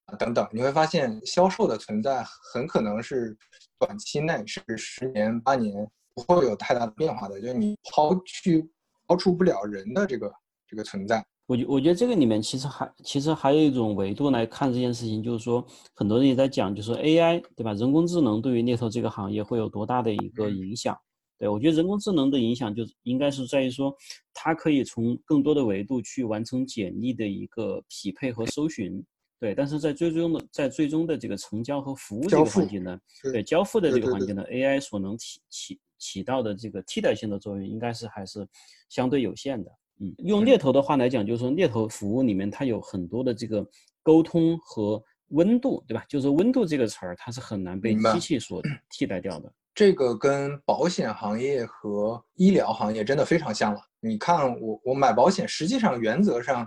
[0.06, 0.16] 啊。
[0.16, 3.36] 等等，你会发现销售的存在很可能是
[3.78, 8.68] 短期内是十年八年不会有太大的变化的，就是你抛去
[9.06, 10.32] 抛出不了人的这个
[10.66, 11.24] 这个存在。
[11.50, 17.72] 我觉我觉得这个里面其实还其实还有一种维度来看这件事情，就是说很多人也在讲，就是 AI 对吧？
[17.72, 20.96] 人工智能对于猎头这个行业会有多大的一个影响？
[21.36, 23.92] 对我觉得人工智能的影响就是应该是在于说，
[24.32, 29.04] 它可以从更多的维度去完成简历的一个匹配和搜寻。
[29.40, 32.96] 对，但是在最终的在最终的这个成交和服务这个环节呢，
[33.32, 38.46] 对交付的这个环节呢，AI 所能起起起到的这个替代性的作用，应该是还是
[38.88, 39.72] 相对有限的。
[40.00, 43.66] 嗯，用猎头的话来讲，就是说猎头服务里面它有很多的这个
[44.02, 46.04] 沟通和温度，对吧？
[46.08, 49.52] 就是温度这个词儿，它是很难被机器所替代掉的。
[49.74, 53.80] 这个跟保险行业和医疗行业真的非常像了。
[54.00, 56.66] 你看，我我买保险，实际上原则上。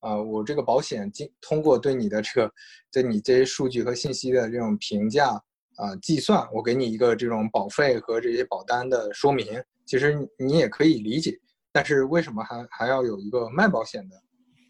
[0.00, 2.52] 啊，我这个保险经通过对你的这个，
[2.92, 5.30] 对你这些数据和信息的这种评价
[5.76, 9.46] 啊计算，我给你一个这种保费和这些保单的说明，
[9.86, 11.40] 其实你也可以理解。
[11.74, 14.14] 但是为什么还还要有一个卖保险的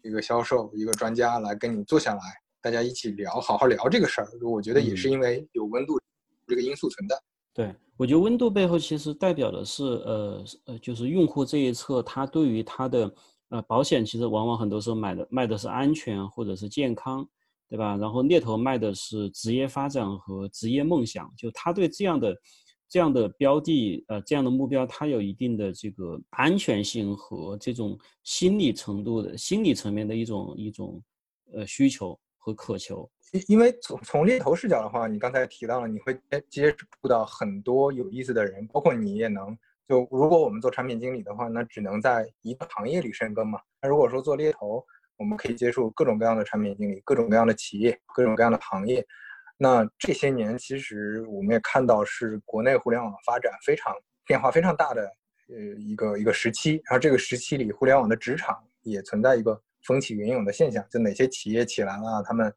[0.01, 2.21] 一个销售一个专家来跟你坐下来，
[2.63, 4.27] 大家一起聊，好好聊这个事儿？
[4.41, 5.99] 我觉得也是因为有温度
[6.47, 7.15] 这个因素存在。
[7.53, 13.13] 对，我觉得温度背后其实代表的是，呃呃，就是用户这一侧他对于他的。
[13.49, 17.23] 呃，保险其实往往很多时候买的卖的是安全或者是健康，
[17.69, 17.95] 对吧？
[17.95, 22.35] 然后猎头卖的是职业发展和职业梦想，就他对这样的
[22.95, 31.03] 这样的标的，呃，这样的目标，它有一定的这个安全性和这种心理程度的心理层面的一种一种
[31.51, 33.11] 呃需求和渴求。
[33.33, 36.17] 因因为从从猎头视角的话，你刚才提到了，你会
[36.49, 39.53] 接触到很多有意思的人，包括你也能。
[39.89, 43.59] 就如果我们做产品经理的话，那只能在一个行业里深耕嘛。
[43.81, 44.81] 那如果说做猎头，
[45.17, 49.05] 我们可以接触各种各样的产品经理、各种各样的企业、各种各样的行业。
[49.57, 53.93] 那这些年，其实我们也看到是国内互联网发展非常
[54.25, 55.03] 变化非常大的
[55.49, 56.81] 呃一个一个时期。
[56.85, 62.53] 然后这个时期里，互联网的职场也存在一个风起云涌的现象，就哪些企业起来了，他们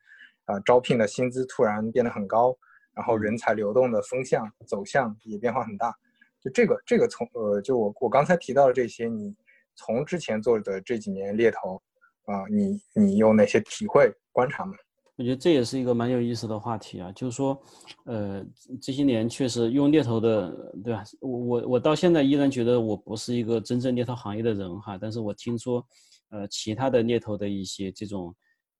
[0.46, 2.56] 啊招聘的薪资突然变得很高，
[2.94, 5.94] 然后人才流动的风向走向也变化很大。
[6.40, 9.34] 就这个，这个从呃，就我我刚才提到的这些，你
[9.76, 11.80] 从之前做的这几年猎头，
[12.24, 14.74] 啊，你你有哪些体会观察吗？
[15.18, 17.60] 我觉得这也是一个蛮有意思的话题啊，就是说，
[18.04, 18.40] 呃，
[18.80, 21.02] 这些年确实用猎头的，对吧？
[21.20, 25.84] 我我我到现在依然觉得我不是一个真正猎头行业的人哈，但是我听说，
[26.30, 28.32] 呃，其他的猎头的一些这种，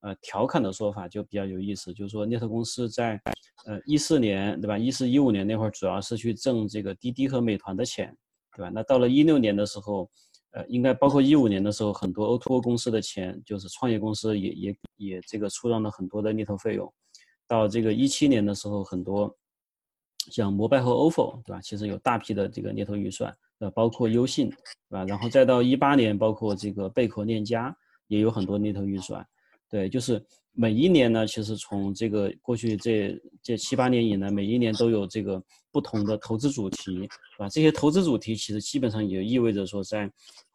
[0.02, 3.20] 呃，调侃的说法就比较有意思，就是说猎头公司在，
[3.66, 4.78] 呃，一四年，对吧？
[4.78, 8.16] 一四一五年那会儿主要是去挣这个滴滴和美团的钱，
[8.56, 8.70] 对吧？
[8.72, 10.08] 那到了一六年的时候。
[10.52, 16.92] 呃，应该包括一五年的时候，很多 O2O 公司的钱，就是创业公司也也也这个出让了很多的猎头费用。
[17.46, 19.34] 到这个一七年的时候，很多
[20.30, 21.60] 像摩拜和 ofo，对吧？
[21.60, 24.56] 其实有大批的这个猎头预算，呃，包括优信，对
[24.90, 25.04] 吧？
[25.04, 27.74] 然后再到一八年，包括这个贝壳、链家
[28.06, 29.26] 也有很多猎头预算。
[29.70, 30.24] 对，就是
[30.60, 35.40] 每一年呢，其实从这个过去这这七八年以来，每一年都有这个
[35.70, 37.48] 不同的投资主题，是吧？
[37.48, 40.10] 这些投资主题其实基本上也意味着说，在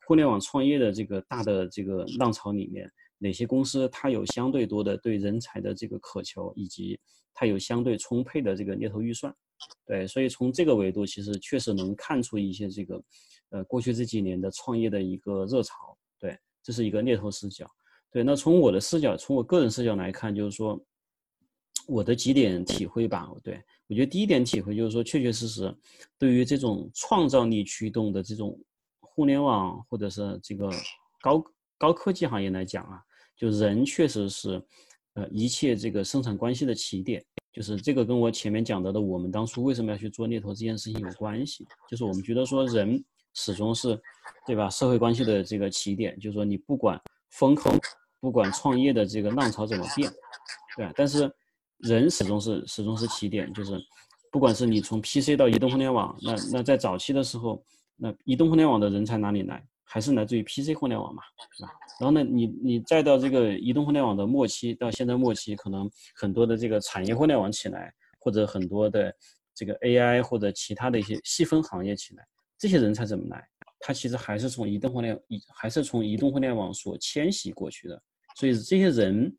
[0.05, 2.85] 互联网创业的这个大的这个浪潮里面，
[3.17, 6.99] 哪些公司它有相对多的对人才的这个渴求，以及
[7.33, 9.33] 它有相对充沛的这个猎头预算。
[9.85, 13.01] 对，所以从这个维度，其实确实能看出一些这个，
[13.51, 15.97] 呃，过去这几年的创业的一个热潮。
[16.19, 17.65] 对，这是一个猎头视角。
[18.13, 20.79] 对，那从我的视角，从我个人视角来看，就是说，
[21.87, 23.27] 我的几点体会吧。
[23.43, 25.75] 对我觉得第一点体会就是说，确确实实，
[26.19, 28.55] 对于这种创造力驱动的这种
[29.01, 30.69] 互联网或者是这个
[31.21, 31.43] 高
[31.75, 33.01] 高科技行业来讲啊，
[33.35, 34.63] 就人确实是，
[35.15, 37.25] 呃，一切这个生产关系的起点。
[37.51, 41.67] 就是这个跟我前面讲到的，我们当初为什么要去做猎头这件事情有关系。
[41.89, 43.99] 就是我们觉得说，人始终是，
[44.45, 44.69] 对吧？
[44.69, 46.99] 社会关系的这个起点，就是说你不管
[47.31, 47.71] 风口。
[48.23, 50.09] 不管创业的这个浪潮怎么变，
[50.77, 50.89] 对？
[50.95, 51.29] 但是
[51.79, 53.77] 人始终是始终是起点，就是
[54.31, 57.61] 不管是你从 PC 到移动互联网，那那在早期的时候，
[57.97, 59.61] 那移动互联网的人才哪里来？
[59.83, 61.73] 还是来自于 PC 互联网嘛，是吧？
[61.99, 69.13] 然后呢，你你再到这个移动互联网的末期，到现在末期，可能很多的这个产业互联网起来，或者很多的
[69.53, 72.25] 这个 AI 或者其他的一些细分行业起来，
[72.57, 73.45] 这些人才怎么来？
[73.81, 78.01] 他其实还是从移动互联移，还是从移动互联网所迁徙过去的。
[78.35, 79.35] 所以这些人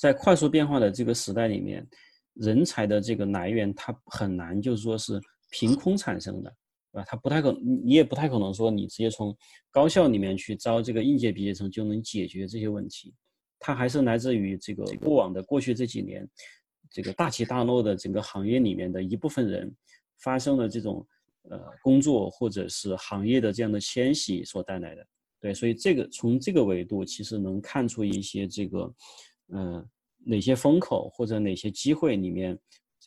[0.00, 1.86] 在快速变化的这个时代里面，
[2.34, 6.50] 人才的这个来源，它很难就是说是凭空产生的，
[6.92, 7.04] 对吧？
[7.08, 9.36] 它不太可，你也不太可能说你直接从
[9.70, 13.14] 高校里面去招这个应届毕业生就能解决这些问题，
[13.58, 16.28] 它还是来自于这个过往的过去这几年，
[16.90, 19.74] 这个大起大落的整个行业里面的一部分人
[20.20, 21.06] 发生了这种
[21.50, 25.06] 呃工作或者是行业的这样的迁徙所带来的。
[25.46, 28.94] 对，所以这个从这个维度，其实能看出一些这个，
[29.50, 29.88] 嗯，
[30.24, 32.58] 哪些风口或者哪些机会里面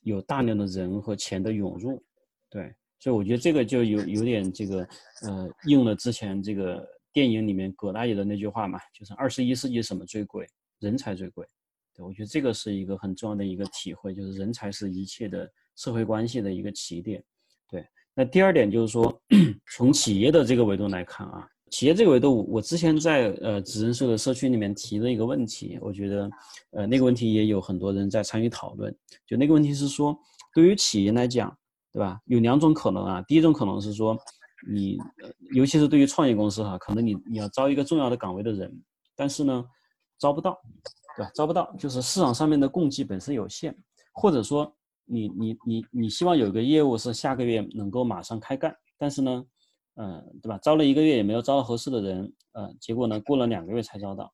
[0.03, 2.01] 有大量的人和钱的涌入。
[2.49, 4.87] 对，所以我觉得这个就有有点这个，
[5.23, 10.47] 呃，应了之前这个电影里面葛大爷的那句话嘛，就是二十一世纪什么最贵？
[10.79, 11.45] 人才最贵。
[11.93, 17.21] 对，我觉得这个是一个很重要的一个体会，就是人才是一切的社会关系的一个起点。
[17.69, 19.21] 对，那第二点就是说，
[19.75, 21.45] 从企业的这个维度来看啊。
[21.69, 26.29] 企业这个维度，我之前在呃职人社的社区里面提了一个问题，我觉得，
[26.71, 28.93] 呃那个问题也有很多人在参与讨论。
[29.25, 30.17] 就那个问题是说，
[30.53, 31.55] 对于企业来讲，
[31.93, 32.19] 对吧？
[32.25, 33.21] 有两种可能啊。
[33.27, 34.17] 第一种可能是说，
[34.67, 34.97] 你
[35.53, 38.71] 尤其是对于创业公司哈，可能你你要招一个重要的岗位的人，
[39.15, 39.63] 但是呢，
[40.17, 40.57] 招不到，
[41.15, 41.31] 对吧？
[41.35, 43.75] 招不到，就是市场上面的供给本身有限，
[44.13, 49.45] 或者说你你你你希望有一个业务是下个月能够马上开干，但是呢。
[50.01, 50.57] 嗯，对吧？
[50.59, 54.33] 招了一个月也没有招到合适的人，呃，结果呢，过了两个月才招到，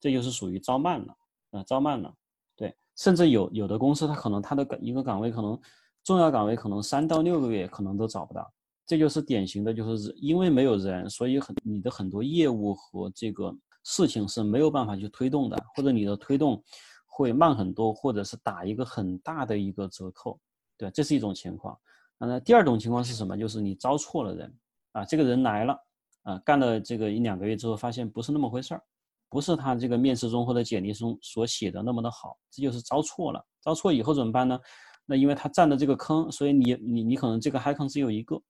[0.00, 1.16] 这就是属于招慢了，
[1.52, 2.12] 啊，招慢了。
[2.56, 5.56] 对，甚至有有的公司，他可能他的一个岗位可能
[6.02, 8.52] 重要岗位可能三到六个月可能都找不到，
[8.84, 16.60] 这就是典型的，就是因为没有人，所以很你的很多业务和这个事情是没有办法去推动的，或者你的推动
[17.06, 20.40] 会慢很多，或者是打一个很大的一个折扣，
[20.76, 21.78] 对，这是一种情况。
[22.18, 23.38] 那第二种情况是什么？
[23.38, 24.52] 就是你招错了人。
[24.94, 25.76] 啊，这个人来了，
[26.22, 28.82] 啊，干了这个一两个月之后，发现不是那么回事儿，
[29.28, 33.44] 不是他这个面试中或者简历中所写的那么的好，这就是招错了。
[33.60, 34.56] 招错以后怎么办呢？
[35.04, 38.40] 那因为他占的这个坑，所以你你你可能这个嗨坑只有一个，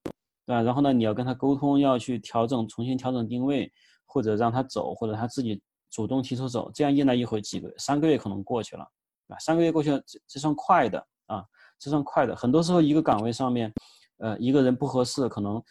[0.44, 0.60] 对吧？
[0.60, 3.72] 然后呢，你要跟他沟通，要去调整，重新调整定位，
[4.04, 5.58] 或者让他走，或者他自己
[5.90, 6.70] 主动提出走。
[6.74, 8.86] 这样一来一回，几个三个月可能过去了，
[9.28, 11.42] 啊，三个月过去了，这这算快的啊，
[11.78, 12.36] 这算快的。
[12.36, 13.72] 很多时候一个岗位上面，
[14.18, 15.62] 呃，一个人不合适，可能。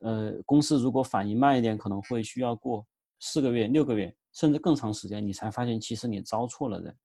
[0.00, 2.86] 呃，公司如果反应慢一点，可能会需要过
[3.18, 6.96] 四个月、六个月，甚至更长时间，你才发现其实你招错了人。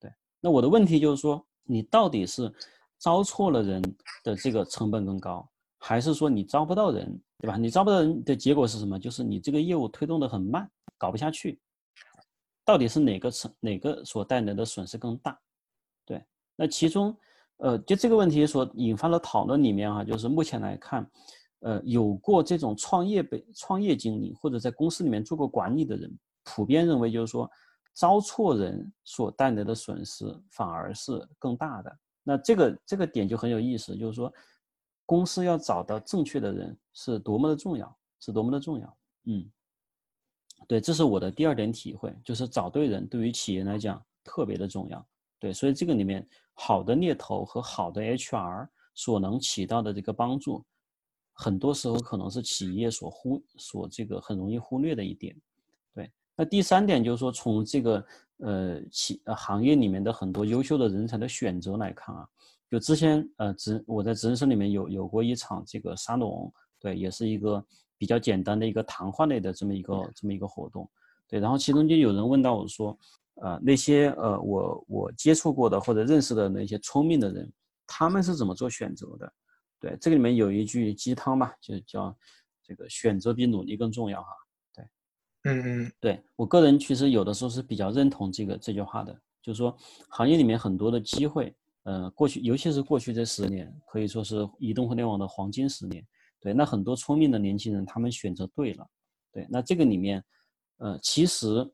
[0.00, 2.52] 对，那我的问题就是说，你到底是
[2.98, 3.82] 招错了人
[4.22, 5.48] 的这个成本更高，
[5.78, 7.56] 还是说你招不到人，对吧？
[7.56, 8.98] 你招不到人的结果是什么？
[8.98, 11.60] 就是你这个业务推动的很慢，搞不下去。
[12.64, 15.38] 到底是哪个成哪个所带来的损失更大？
[16.06, 16.24] 对，
[16.56, 17.14] 那其中，
[17.58, 21.06] 呃，就这个问题所引发的讨论里面啊，就是目前来看，
[21.64, 27.50] 呃，有过这种创业被创业经历或者在公司里面做过管理的人，普遍认为就是说，
[27.94, 31.98] 招错人所带来的损失反而是更大的。
[32.22, 34.30] 那这个这个点就很有意思，就是说，
[35.06, 38.96] 公司要找到正确的人是多么的重要，是多么的重要。
[39.24, 39.50] 嗯。
[40.68, 45.06] 对，这是我的第二点体会，就是找对人对于企业来讲特别的重要。
[45.38, 50.64] 对，所以这个里面好的猎头和好的 HR 所能起到的这个帮助，
[51.34, 55.36] 很多时候可能是企业所忽所这个很容易忽略的一点。
[55.94, 58.06] 对，那第三点就是说，从这个
[58.38, 62.26] 呃企呃行业里面的很多优秀的人才的选择来看啊，
[62.70, 67.62] 就之前呃职我在职人生里面有有过一场这个沙龙，对，也是一个。
[67.96, 70.86] 比较简单的一个谈话类的这么一个这么一个活动，
[71.28, 72.98] 对，然后其中就有人问到我说，
[73.36, 77.50] 呃，那些呃我我接触过的或者认识的那些聪明的人，
[77.86, 79.32] 他们是怎么做选择的？
[79.84, 82.16] 对，这个里面有一句鸡汤吧，就叫
[82.62, 84.28] 这个选择比努力更重要哈。
[84.74, 84.84] 对，
[85.42, 89.12] 嗯嗯，对我个人其实有的时候是比较认同这个这句话的，
[89.42, 89.76] 就是说
[90.08, 96.02] 行业里面很多的机会，呃，过去尤其是过去这十年，可以说是移动互联网的黄金十年。
[96.40, 98.88] 对，那很多聪明的年轻人，他们选择对了。
[99.32, 100.24] 对，那这个里面，
[100.78, 101.70] 呃，其实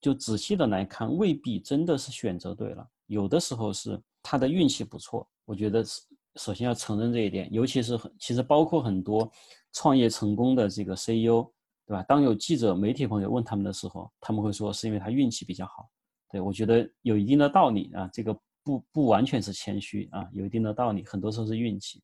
[0.00, 5.28] 就仔细的来看，未必真的是选择对了，有的时候是他的运气不错。
[5.44, 5.84] 我觉得
[6.36, 9.30] 首先要承认这一点，尤其是很，其实包括很多
[9.72, 11.50] 创业成功的这个 CEO，
[11.86, 12.02] 对吧？
[12.04, 15.90] 当有记者、媒体朋友问他们的时候，他们会说是因为他运气比较好。
[16.30, 22.00] 对我觉得有一定的道理啊，这个不不完全是谦虚啊，有一定的道理，很多时候是运气。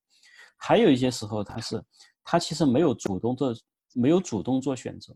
[0.56, 1.80] 还有一些时候，他是
[2.24, 3.54] 他其实没有主动做，
[3.94, 5.14] 没有主动做选择，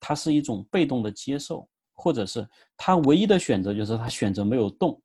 [0.00, 2.44] 他是一种被动的接受，或者是
[2.76, 5.00] 他唯一的选择就是他选择没有动，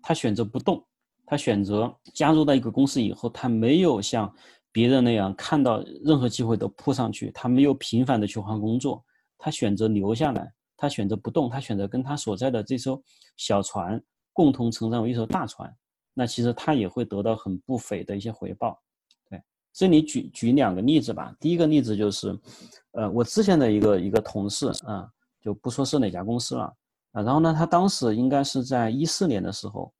[0.00, 0.82] 他选择不动，
[1.30, 4.34] 他选择加入到一个公司以后，他没有像
[4.72, 9.00] 别人那样看到任何机会都扑上去，他没有频繁的去换工作，
[9.38, 13.00] 他选择留下来，他选择不动，他选择跟他所在的这艘
[13.36, 14.02] 小船
[14.32, 15.72] 共同成长为一艘大船，
[16.14, 18.76] 那其实他也会得到很不菲的一些回报。
[19.28, 19.40] 对
[19.72, 21.32] 这里举举两个例子吧。
[21.38, 22.36] 第一个例子就是，
[22.90, 25.08] 呃，我之前的一个一个同事啊，
[25.40, 26.64] 就不说是哪家公司了
[27.12, 27.22] 啊。
[27.22, 29.92] 然后呢，他当时应该是在一四年的时候，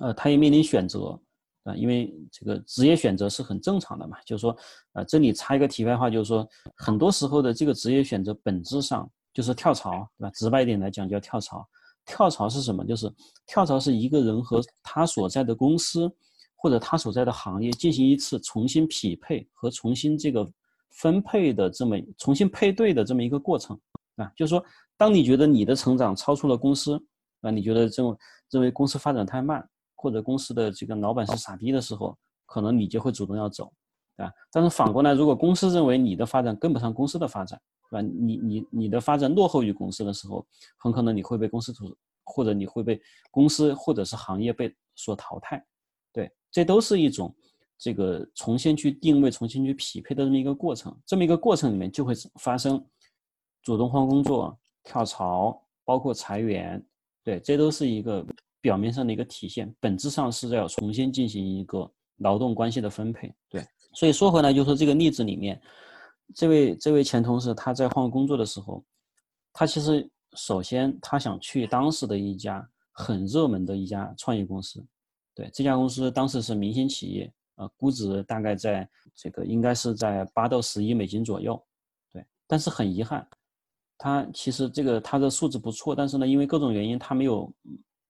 [0.00, 1.18] 呃，他也面临选择
[1.64, 4.16] 啊，因为这个职业选择是很正常的嘛。
[4.24, 4.56] 就是说，
[4.94, 10.30] 呃，这里插一个题外话，就是说，很多时候的这个职业选择本质上就是跳槽，对吧？
[10.34, 11.66] 直白一点来讲叫跳槽。
[12.06, 12.84] 跳槽是什么？
[12.84, 13.12] 就是
[13.46, 16.10] 跳槽是一个人和他所在的公司。
[16.56, 20.50] 或者他所在的行业进行一次重新匹配和重新这个
[20.92, 23.78] 分配的这么重新配对的这么一个过程
[24.16, 24.64] 啊，就是说，
[24.96, 26.98] 当你觉得你的成长超出了公司
[27.42, 28.16] 啊，你觉得这种
[28.50, 29.62] 认为公司发展太慢，
[30.04, 33.72] 或者公司的这个老板是傻逼的时候，可能你就会主动要走
[34.16, 34.30] 啊。
[34.52, 37.58] 但是反过来，如果公司认为你的发展跟不上公司的发展，
[37.90, 38.02] 对吧？
[38.02, 40.46] 你你你的发展落后于公司的时候，
[40.76, 43.00] 很可能你会被公司土，或者你会被
[43.30, 45.64] 公司或者是行业被所淘汰。
[46.12, 47.34] 对这都是一种
[47.78, 50.94] 这个重新去定位、重新去匹配的这么一个过程。
[51.06, 52.84] 这么一个过程里面就会发生
[53.62, 56.84] 主动换工作、跳槽，包括裁员。
[57.24, 58.22] 对，这都是一个
[58.64, 61.86] 表面上的一个体现，本质上是要重新进行一个
[62.16, 63.30] 劳动关系的分配。
[63.50, 63.62] 对，
[63.92, 65.60] 所以说回来就说这个例子里面，
[66.34, 68.82] 这位这位前同事他在换工作的时候，
[69.52, 74.82] 他其实首先他想去当时的一家很热门的一家创业公司。
[75.34, 81.62] 对这家公司当时是明星企业，呃，估值大概在这个应该是在八到十亿美金左右，
[82.14, 82.24] 对。
[82.46, 83.28] 但是很遗憾，
[83.98, 87.52] 他其实这个他的素质不错，但是呢，因为各种原因，他没有，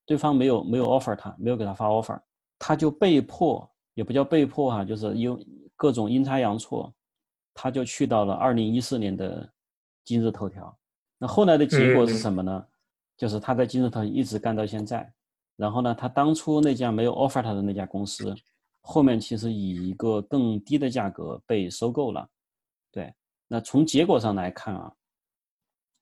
[0.07, 2.21] 对方没有没有 offer 他，没有给他发 offer，
[2.59, 5.37] 他就被迫，也不叫被迫哈，就是因
[5.77, 6.93] 各种阴差阳错，
[7.53, 9.51] 他就去到了二零一四年的
[10.05, 10.77] 今日头条。
[11.19, 12.67] 那后来的结果是什么呢？
[13.17, 15.11] 就是他在今日头条一直干到现在。
[15.57, 18.35] 然后呢，他当初那家没有 offer 他的那家公司，
[18.81, 22.29] 后面其实以一个更低的价格被收购了。
[22.91, 23.15] 对，
[23.47, 24.93] 那从结果上来看啊，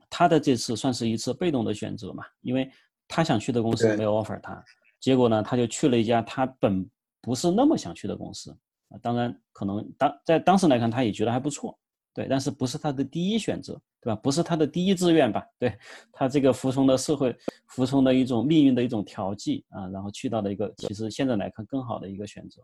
[0.08, 2.70] 他的这次算是一次被动的选择嘛，因为
[3.14, 4.64] 他想去的公司没有 offer 他，
[4.98, 6.88] 结果呢，他就去了一家他本
[7.20, 8.50] 不是那么想去的公司
[8.88, 8.96] 啊。
[9.02, 11.78] 当然，可能当在当时来看，他也觉得还不错。
[12.14, 14.16] 对，但是不是他的第一选择，对吧？
[14.22, 15.44] 不是他的第一志愿吧？
[15.58, 15.76] 对
[16.10, 17.36] 他这个服从的社会，
[17.68, 22.62] 服从的一种命运的一种调剂啊，然后去到了一个其实现在来看更好的一个选择。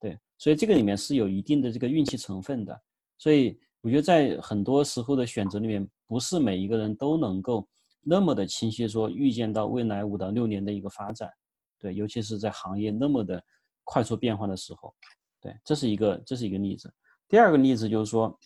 [0.00, 2.80] 对，所以这个里面是有一定的这个运气成分的。
[3.18, 7.68] 所以我觉得在很多时候的选择里面，不是每一个人都能够
[8.02, 11.30] 那么的清晰说预见到未来五到六年的一个发展。
[11.78, 13.42] 对，尤其是在行业那么的
[13.84, 14.92] 快速变化的时候，
[15.40, 16.92] 对，这是一个这是一个例子。
[17.28, 18.36] 第二个例子就是说，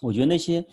[0.00, 0.66] 我觉得那些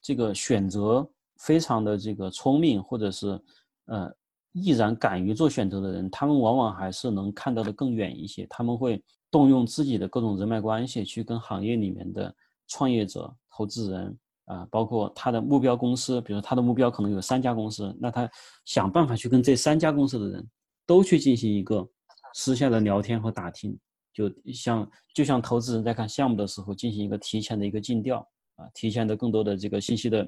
[0.00, 3.40] 这个选择非常的这个聪明，或者是
[3.86, 4.14] 呃
[4.52, 8.46] 毅然敢于做选择的人，他们往往还是能看到的更远一些。
[8.46, 12.32] 他们会动用自己的各种人脉关系，去跟行业里面的
[12.68, 14.16] 创业者、投资人
[14.46, 18.28] 啊，包括他的目标公司，比如他的目标可能有三家公司，那他
[18.64, 20.48] 想办法去跟这三家公司的人。
[20.88, 21.84] 都去进行一个
[22.32, 23.76] 私下的聊天和打听，
[24.14, 28.18] 就像就像投资人在看项目的时候进行一个提前的一个尽调
[28.54, 30.24] 啊，提前的更多的这个信息的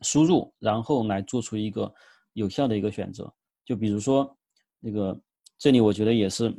[0.00, 1.94] 输入，然后来做出一个
[2.32, 3.32] 有效的一个选择。
[3.64, 4.36] 就比如说
[4.80, 5.16] 那个
[5.56, 6.52] 这里，我觉得也是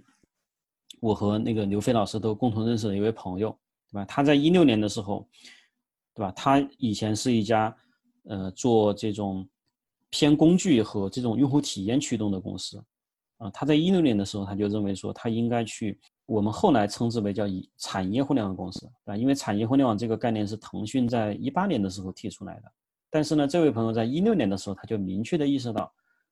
[1.01, 3.49] 我和那个刘飞老师都共同认识的一位朋友，
[3.91, 4.05] 对吧？
[4.05, 5.27] 他在一六年的时候，
[6.16, 6.32] 对吧？
[6.36, 7.76] 他以前是一家
[8.24, 9.47] 呃做这种。
[10.11, 12.82] 偏工具和这种用户体验驱动的公司，
[13.36, 22.72] 啊，他在一六年的时候，他就认为说他应该去我们后来称之为叫以产业互联网公司，啊，因为产业互联网这个概念是腾讯在一八年的时候提出来的。
[23.09, 25.91] 但是呢，这位朋友在一六年的时候，他就明确的意识到，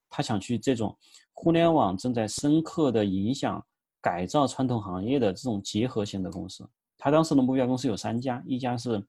[0.10, 0.96] 他想去这种
[1.34, 3.62] 互联网正在深刻的影响
[4.00, 6.66] 改造传统行业的这种结合型的公司。
[6.98, 9.04] 他当时的目标公司有三家，一家是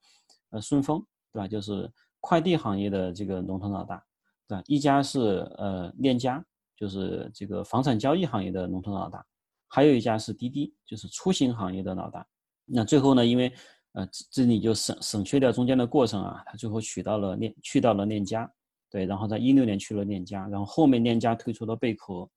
[0.54, 1.46] 呃顺丰，对吧？
[1.46, 1.90] 就是
[2.20, 4.02] 快递行业的这个龙头老大。
[4.46, 5.20] 对吧，一家是
[5.56, 6.44] 呃链家，
[6.76, 9.24] 就是这个房产交易行业的龙头老大，
[9.68, 12.26] 还有一家是滴滴，就是出行行业的老大。
[12.66, 13.50] 那最后呢，因为
[13.92, 18.50] 呃这里就省省去掉中间的过程啊，他最后取到了链去到了链家，
[18.90, 22.28] 对，然后在一六年去了链家，然后后面链家推出了贝壳，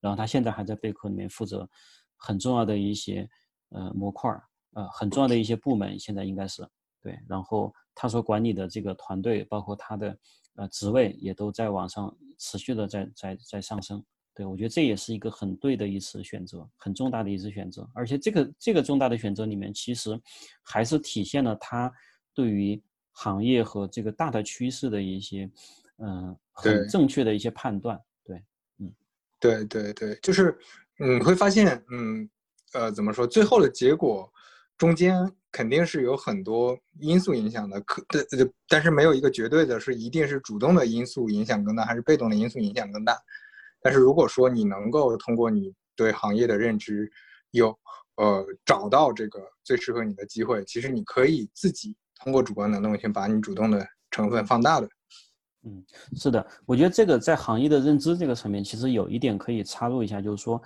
[0.00, 1.68] 然后他现在还在贝壳里面负责
[2.16, 3.28] 很重要的一些
[3.70, 4.44] 呃模块儿，
[4.74, 6.62] 呃很重要的一些部门，现在应该是
[7.00, 10.16] 对，然后他所管理的这个团队，包括他的。
[10.60, 20.20] 呃，职位也都在往上持续的在在在上升，对我觉得这也是一个很对的一次选择，很重大的一次选择，而且这个这个重大的选择里面，其实
[20.60, 21.92] 还是体现了他
[22.34, 22.82] 对于
[23.12, 25.48] 行业和这个大的趋势的一些，
[25.98, 28.42] 嗯，很正确的一些判断，对，
[28.78, 28.92] 嗯，
[29.38, 30.58] 对对对，就是
[30.98, 32.28] 你会发现，嗯，
[32.72, 34.28] 呃，怎么说，最后的结果
[34.76, 35.32] 中间。
[35.50, 38.26] 肯定是有很多因素影响的，可的，
[38.68, 43.18] 但是没有一个绝对的，是一定是主动的因素影响更大，还是被动的因素影响更大。
[43.80, 47.10] 但是如果说你能够通过你对行业的认知，
[47.52, 47.76] 有
[48.16, 54.88] 呃找到这个最适合你的机会，其实你可以自己通过主观能动性把你主动的成分放大的。
[55.64, 55.82] 嗯，
[56.14, 60.62] 是的，我觉得这个在行业的认知这个层面，其实有一点可以插入一下，就是说，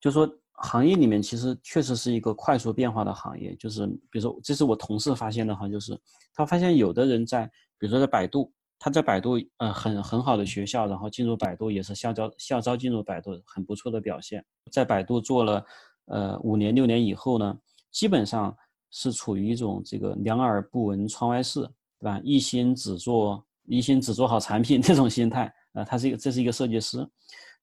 [0.00, 0.26] 就是说。
[0.58, 5.98] 行业里面其实确实是一个快速变化的行业，就是比如说，这是我同事发现的哈，就是
[6.32, 7.44] 他发现有的人在，
[7.78, 14.42] 比如说在百度，他在百度呃很很好的学校，然后进入百度也是校招校招进入百度很不错的表现，
[14.72, 15.64] 在百度做了
[16.06, 17.58] 呃五年六年以后呢，
[17.90, 18.56] 基本上
[18.90, 21.60] 是处于一种这个两耳不闻窗外事，
[22.00, 22.18] 对吧？
[22.24, 27.06] 一心只做一心只做好产品 这种心态啊，他是一个这是一个设计师，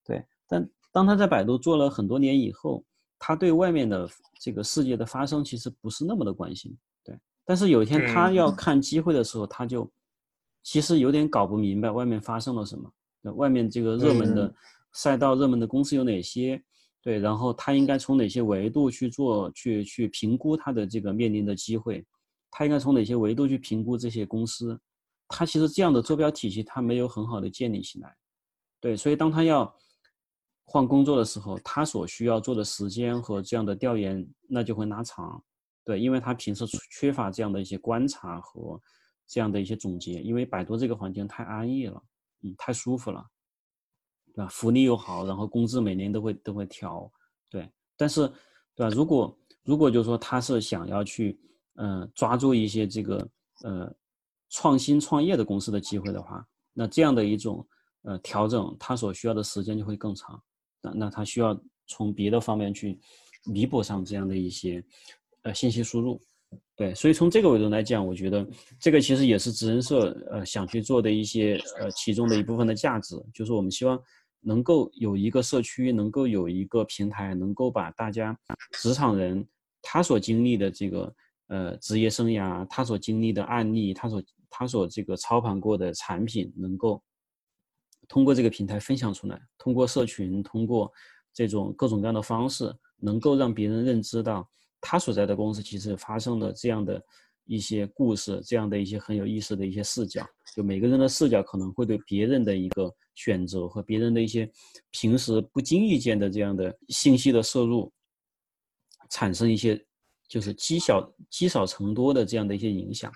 [0.04, 0.64] 对，但。
[0.94, 2.84] 当他在百度做了很多年以后，
[3.18, 4.08] 他对外面的
[4.40, 6.72] 这个世界的发生其实不是那么的关心，
[7.02, 7.18] 对。
[7.44, 9.90] 但是有一天他要看机会的时候，他就
[10.62, 12.88] 其实有点搞不明白外面发生了什么，
[13.32, 14.54] 外面这个热门的
[14.92, 16.62] 赛道、热门的公司有哪些，
[17.02, 17.18] 对。
[17.18, 22.06] 然后他应该从哪些维度去做、去去评估他的这个面临的机会，
[22.52, 24.78] 他应该从哪些维度去评估这些公司，
[25.26, 28.14] 他其实这样的坐标体系他没有很好的建立起来，
[28.80, 28.96] 对。
[28.96, 29.74] 所以当他要
[30.66, 35.42] 换工作的时候，他所需要做的时间和这样的调研，那就会拉长，
[35.84, 38.80] 对，因为他平时缺乏这样的一些观察和
[39.26, 42.02] 这样的一些总结，因为百度这个环境太安逸了，
[42.42, 43.24] 嗯，太舒服了，
[44.32, 44.48] 对吧？
[44.48, 47.10] 福利又好，然后工资每年都会都会调，
[47.50, 48.26] 对，但是，
[48.74, 48.88] 对吧？
[48.88, 51.38] 如果如果就是说他是想要去，
[51.74, 53.28] 嗯，抓住一些这个
[53.62, 53.94] 呃
[54.48, 57.66] 创新创业的公司的机会的话，那这样的一种
[58.02, 60.42] 呃调整，他所需要的时间就会更长。
[60.84, 62.98] 那那他需要从别的方面去
[63.46, 64.84] 弥补上这样的一些
[65.42, 66.20] 呃信息输入，
[66.76, 68.46] 对，所以从这个维度来讲，我觉得
[68.78, 73.98] 这个其实也是职人社呃想去做的一些呃其中的一部分的价值，就是我们希望
[74.40, 78.38] 能够有一个社区，能够有一个平台，能够把大家
[78.72, 79.46] 职场人
[79.80, 81.14] 他所经历的这个
[81.48, 87.02] 呃职业生涯，他所经历的案例，他所他所这个操盘过的产品，能够。
[88.08, 90.92] 通过这个平台分享出来，通过社群，通过
[91.32, 94.48] 这种各种各样的方式，能够让别人认知到
[94.80, 97.02] 他所在的公司其实发生了这样的
[97.46, 100.26] 一些故事，这样的一些很有意思的一些视角。
[100.54, 104.48] 就每个人的视角可能会对别人的一个选择和别人的一些
[104.90, 107.92] 平时不经意间的这样的信息的摄入，
[109.10, 109.82] 产生一些
[110.28, 113.10] 就是积小积少成多的这样的一些影响。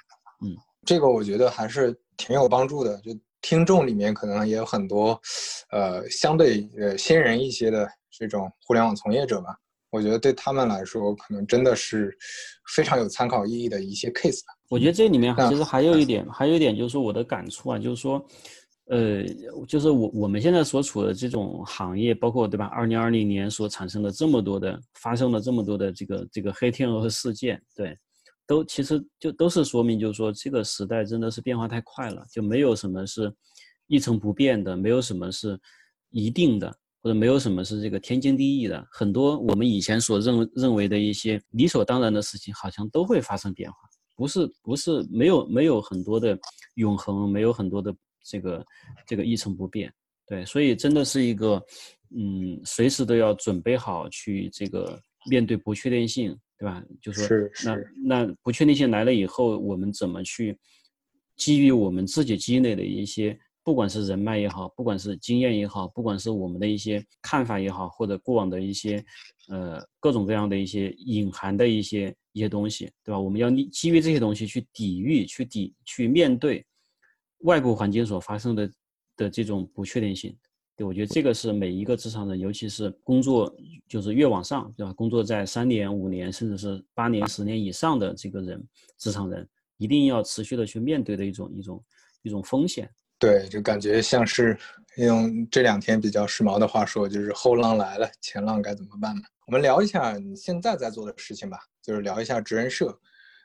[0.45, 3.01] 嗯，这个我觉得还是挺有帮助的。
[3.01, 5.21] 就听众里面可能也有很多，
[5.71, 9.57] 呃，相对呃新人一些的这种互联网从业者吧。
[9.91, 12.15] 我觉得对他们来说，可能真的是
[12.75, 14.53] 非常有参考意义的一些 case 吧。
[14.69, 18.23] 我觉得这里面其实还有一点，还有一点就是我的感触啊，就是说，
[18.91, 19.25] 呃，
[19.67, 22.67] 就是我我们现在所处的这种行业，包括对吧？
[22.67, 27.97] 二零二零年所产生的这么多的，发生了这么多的这个这个黑天鹅和事件，对。
[28.49, 33.33] 都其实就都是说明，就是说这个时代真的是变化太快了，就没有什么是
[33.87, 35.61] 一成不变的，没有什么是
[36.11, 38.85] 一定的，或者没有什么是这个天经地义的。
[38.91, 43.77] 很多我们以前所认认为的一些理所当然的事情，好像都会发生变化，
[44.17, 46.37] 不是不是没有没有很多的
[46.77, 47.95] 永恒，没有很多的
[48.25, 48.65] 这个
[49.07, 49.93] 这个一成不变。
[50.27, 51.63] 对，所以真的是一个
[52.17, 54.99] 嗯，随时都要准备好去这个
[55.31, 56.35] 面对不确定性。
[56.59, 56.83] 对吧？
[57.01, 57.27] 就说
[57.65, 60.59] 那那不确定性来了以后，我们怎么去
[61.37, 69.05] 基于我们自己积累的一些，不管是人脉也好，不管是经验也好，不管是我们的一些看法也好，或者过往的一些
[69.49, 73.21] 呃各种各样的一些隐含的一些一些东西，对吧？
[73.21, 76.67] 我们要基于这些东西去抵御、去抵、去面对
[77.43, 78.71] 外部环境所发生的
[79.17, 80.37] 的这种不确定性。
[80.79, 83.53] 对，我觉得这个是每一个职场人，尤其是工作
[83.89, 84.93] 就是越往上，对吧？
[84.93, 88.65] 工作在三年、五年，甚至是八年、十年以上的这个人，
[88.97, 89.45] 职场人
[89.77, 91.85] 一定要持续的去面对的一种一种
[92.23, 92.89] 一种风险。
[93.19, 94.57] 对，就感觉像是
[94.99, 99.23] 用这两天比较时髦的话说，就是后浪来了，前浪该怎么办呢？
[99.49, 102.97] 我们聊一下你现在在做的事情吧，就是聊一下职人社，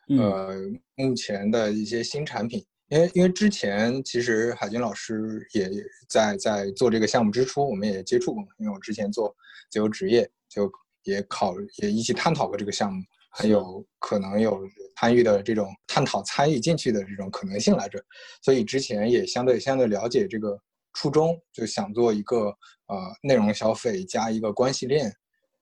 [0.10, 0.54] 呃，
[0.94, 2.64] 目前的一些新产品。
[2.94, 5.68] 因为因为之前其实海军老师也
[6.08, 8.44] 在在做这个项目之初，我们也接触过。
[8.60, 9.36] 因为我之前做
[9.72, 10.72] 自由职业，就
[11.02, 14.62] 也考也一起探讨过这个项目，还有可能有
[14.96, 18.00] 参与的这种探讨参与进去的这种可能性来着。
[18.44, 20.56] 所以之前也相对相对了解这个
[20.94, 22.46] 初衷，就想做一个
[22.86, 25.12] 呃内容消费加一个关系链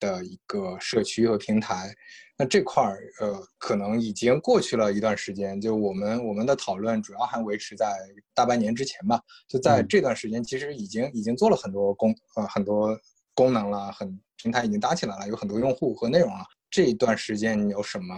[0.02, 1.96] 的一个社区和平台。
[2.38, 5.62] 那这块儿，呃，可能已经过去了一段时间。
[5.62, 7.86] 就我们我们的讨论主要还维持在
[8.34, 9.22] 大半年之前吧。
[9.48, 13.00] 就在这段时间，其实已经已经做了很多功，呃，很多
[13.36, 16.44] 功能了，很平台已经搭起来了，有很多用户和内容了。
[16.72, 18.16] 这一段时间你有什么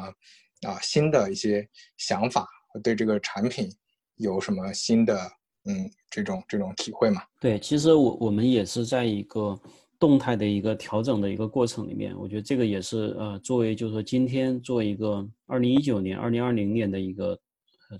[0.65, 1.67] 啊新的一些
[1.97, 2.47] 想法？
[2.81, 3.69] 对这个产品
[4.15, 5.19] 有什么新的
[5.65, 7.21] 嗯这种这种体会吗？
[7.41, 9.59] 对，其实我我们也是在一个。
[9.99, 17.39] 动态的一个调整的一个过程里面，我觉得这个也是呃，作为就是说今天作为一个二零一九年、二零二零年的一个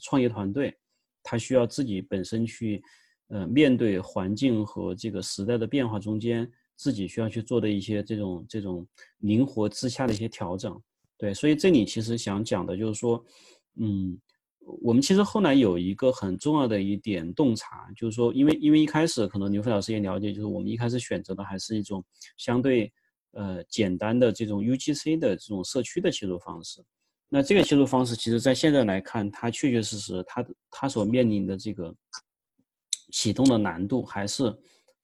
[0.02, 0.76] 创业团队，
[1.22, 2.84] 他需要自己本身去
[3.30, 8.86] 呃面对环境和这个时代的变化中间，自己需要去做的一些这种这种
[9.20, 10.78] 灵活自洽的一些调整。
[11.18, 13.24] 对，所以这里其实想讲的就是说，
[13.78, 14.20] 嗯。
[14.82, 22.04] 我们其实后来有一个很重要的一点洞察，就是说，因为因为一开始可能刘飞老师也了解，就是我们一开始选择的还是一种
[22.38, 22.92] 相对
[23.32, 26.84] 呃简单的这种 UGC 的这种社区的切入方式。
[27.30, 31.94] 那这个切入方式，其实在现在来看，它确确实实，它它所面临的这个
[33.12, 34.56] 启动的难度还是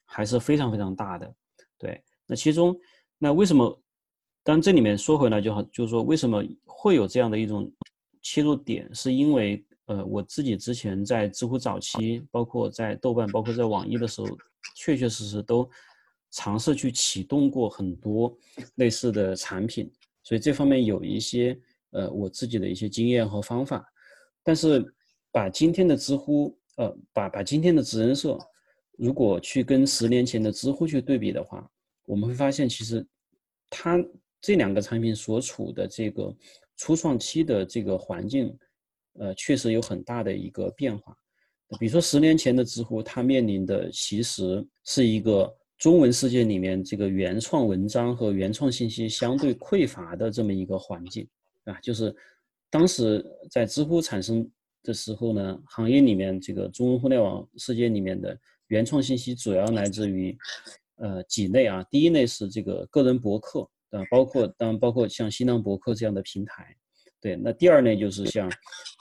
[0.05, 1.34] 还是非常非常大的。
[1.78, 2.78] 对，那其中
[3.18, 3.82] 那为什么？
[4.43, 7.70] 当这里面说回来就好，就是说为什么会有这样的一种。
[8.22, 14.28] 切入点是因为，呃，我自己之前在知乎早期，包括在豆瓣，包括在网易的时候，
[14.76, 15.67] 确确实实都
[16.32, 18.38] 尝试去启动过很多
[18.76, 19.91] 类似的产品，
[20.22, 21.57] 所以这方面有一些
[21.91, 23.86] 呃我自己的一些经验和方法。
[24.43, 24.86] 但是
[25.32, 28.38] 把今天的知乎，呃，把把今天的职人社，
[28.97, 31.65] 如果去跟十年前的知乎去对比的话，
[32.05, 33.05] 我们会发现其实
[33.70, 33.97] 它
[34.41, 36.36] 这两个产品所处的这个。
[36.80, 38.57] 初创期的这个环境，
[39.19, 41.13] 呃，确实有很大的一个变化。
[41.77, 51.27] 比如说十年前的知乎，它面临的其实是一个中文世界里面这个原创文章和原创信息相对匮乏的这么一个环境
[51.65, 51.77] 啊。
[51.82, 52.15] 就是
[52.69, 54.49] 当时在知乎产生
[54.82, 60.36] 的时候呢，行业里面这个中文互联网世界里面的原创信息主要来自于
[60.95, 61.84] 呃几类啊。
[61.91, 63.69] 第一类是这个个人博客。
[63.91, 66.75] 啊，包括当包括像新浪博客这样的平台，
[67.21, 68.49] 对，那第二呢就是像，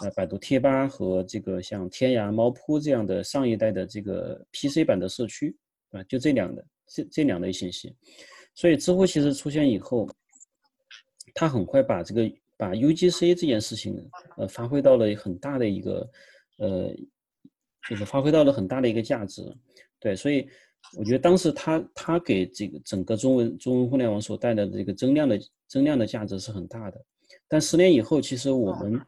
[0.02, 5.56] 呃，百度贴吧和这个像天涯、猫扑这样的上一代的这个 PC 版的社区，
[5.90, 7.94] 啊，就这两的这这两类信息，
[8.54, 10.08] 所以知乎其实出现以后，
[11.34, 13.94] 他很快把这个把 UGC 这件事情
[14.36, 16.10] 呃发挥到了很大的一个
[16.56, 16.92] 呃，
[17.88, 19.42] 就是发挥到了很大的一个价值。
[20.00, 20.48] 对，所以
[20.96, 27.00] 我觉得当时他他给这个整个中文中文互联网所带来的这个增量的增量的价值是很大的。
[27.46, 29.00] 但十年以后，其实我们。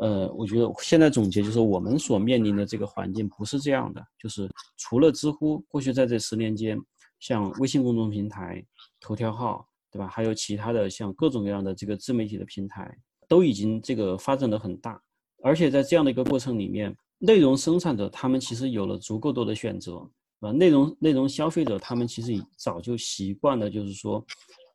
[0.00, 6.78] 呃，我觉得现在总结就是我们所面临的这个环境不是这样的，就是除了知乎，过去在这十年间，
[7.18, 8.64] 像微信公众平台、
[9.00, 10.06] 头条号，对吧？
[10.06, 12.96] 还有其他的像各种各样的这个自媒体的平台，
[13.26, 15.02] 都已经这个发展的很大，
[15.42, 20.08] 而且在这样的一个过程里面，内容生产者他们其实有了足够多的选择，
[20.40, 24.24] 啊，内容内容消费者他们其实早就习惯了，就是说，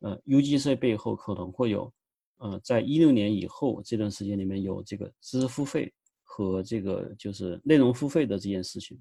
[0.02, 1.92] 呃，UGC 背后可能会有。
[2.40, 5.94] 呃，在一六年以后这段时间里面有这个知识付费
[6.24, 9.00] 和这个就是内容付费的这件事情，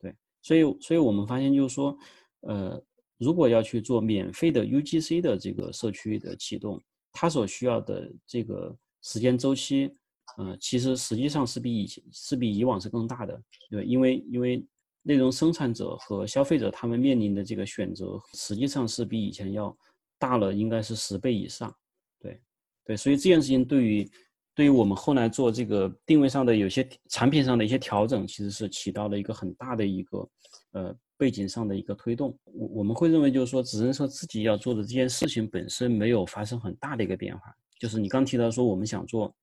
[0.00, 1.94] 对，所以所以我们发现就是说，
[2.42, 2.82] 呃，
[3.18, 6.82] 如果要去做免费的 UGC 的这个社区的启动，
[7.12, 9.92] 它所需要的这个时间周期，
[10.38, 13.38] 呃，其实实际上是比以前是比以往是更大的，
[13.68, 14.64] 对，因为因为
[15.08, 19.74] 内容生产者和消费者他们面临的这个选择，实际上是比以前要
[20.18, 21.74] 大了，应该是十倍以上。
[22.20, 22.38] 对，
[22.84, 24.10] 对所以这件事情对于
[24.54, 30.28] 对于我们后来做这个定位上的有些产品上的一些调整，其实是起到了一个很大的一个
[30.72, 32.38] 呃背景上的一个推动。
[32.44, 37.50] 我我们会认为就是说，只能说自己要做的这件事情本身没有发生很大的一个变化。
[37.78, 39.34] 就是你刚提到说，我们想做，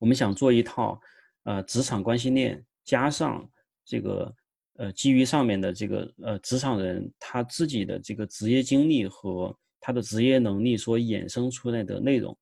[0.00, 1.00] 我们想做一套
[1.44, 3.48] 呃职场关系链，加上
[3.84, 4.34] 这个
[4.76, 9.56] 呃基于上面的这个呃职场人他自己的这个职业经历和。
[9.86, 12.34] 他的职业能力所衍生出来的内容，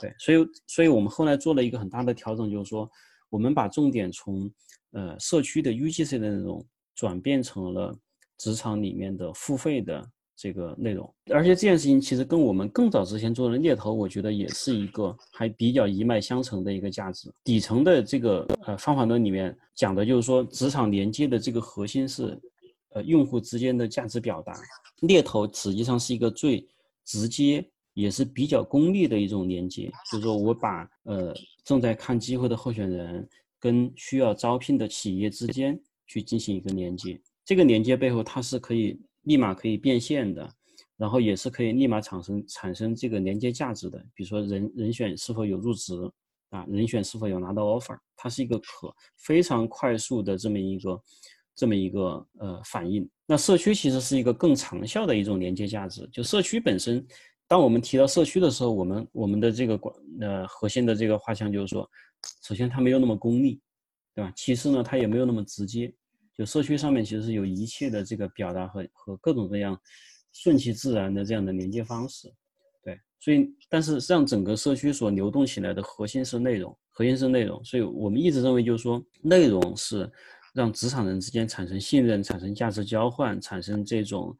[0.00, 2.90] 对，所以，所以我们后来做了一个很大的调整，就是说，
[3.28, 4.50] 我们把重点从
[4.92, 7.94] 呃社区的 UGC 的内容转变成了
[8.38, 17.32] 职场里面的付费的这个内容，而且这件事情其实跟我们更早之前做的猎头，我觉得也是一个还比较一脉相承的一个价值。
[17.42, 22.38] 底层的这个呃方法论里面讲的就是说，职场连接的这个核心是
[22.90, 24.52] 呃用户之间的价值表达，
[25.00, 26.66] 猎头实际上是一个最
[27.06, 31.34] 直接也是比较功利的一种连接，就是说我把呃
[31.64, 33.26] 正在看机会的候选人
[33.58, 40.48] 跟需要招聘的企业之间去进行一个连接，这个连接背后它是可以立马可以变现的，
[40.96, 45.94] 然后也是可以立马产生产生这个连接价值的，比如说人人选是否有入职
[46.50, 51.02] 啊，人选是否有拿到 offer，它是一个可非常快速的这么一个
[51.54, 53.08] 这么一个呃反应。
[53.26, 56.08] 那社区其实是一个更长效的一种连接价值。
[56.12, 57.04] 就社区本身，
[57.48, 61.90] 当我们提到社区的时候，我们我们的这个管呃核心的这个画像就是说，
[62.44, 63.60] 首先它没有那么功利，
[64.14, 64.32] 对吧？
[64.36, 65.92] 其次呢，它也没有那么直接。
[66.36, 69.78] 就社区上面其实是有一切的这个表达和和各种各样
[70.32, 72.32] 顺其自然的这样的连接方式，
[72.82, 73.00] 对。
[73.20, 77.64] 所以，但是让整个社区所流动起来的核心是内容，核心是内容。
[77.64, 80.10] 所以我们一直认为就是说，内容是。
[80.54, 84.34] 让职场人之间产生信任、产生价值交换、产生这种，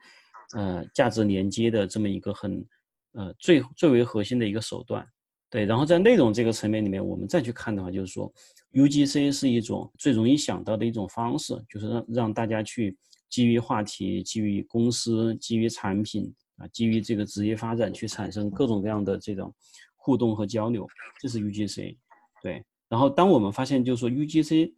[0.54, 2.66] 呃，价值连接的这么一个很，
[3.12, 5.06] 呃，最最为核心的一个手段。
[5.50, 8.32] 对，然后在内容这个层面里面，我们再去看的话，就是说
[8.76, 12.96] ，UGC 是一种最容易想到的一种方式，就是让让大家去
[13.28, 19.52] 基于话题、基于公司、基于产品啊、基于这个职业发展去产生各种各样的这种
[19.96, 20.86] 互动和交流，
[21.20, 21.96] 这是 UGC。
[22.42, 24.72] 对，然后当我们发现，就是说 UGC。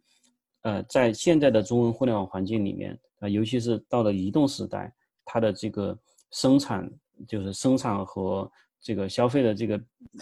[0.63, 4.93] 呃，在现在的中文互联网环境里面，啊，尤其是到了移动时代，
[5.23, 5.97] 它的这个
[6.31, 6.85] 生产
[7.25, 9.77] 就是生产和这个消费的这个，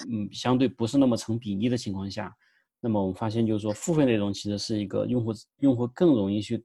[0.08, 2.32] 嗯，相对不是那么成比例的情况下，
[2.80, 6.64] 那么我们发现就是说，付费内容其实是一个用户用户更容易去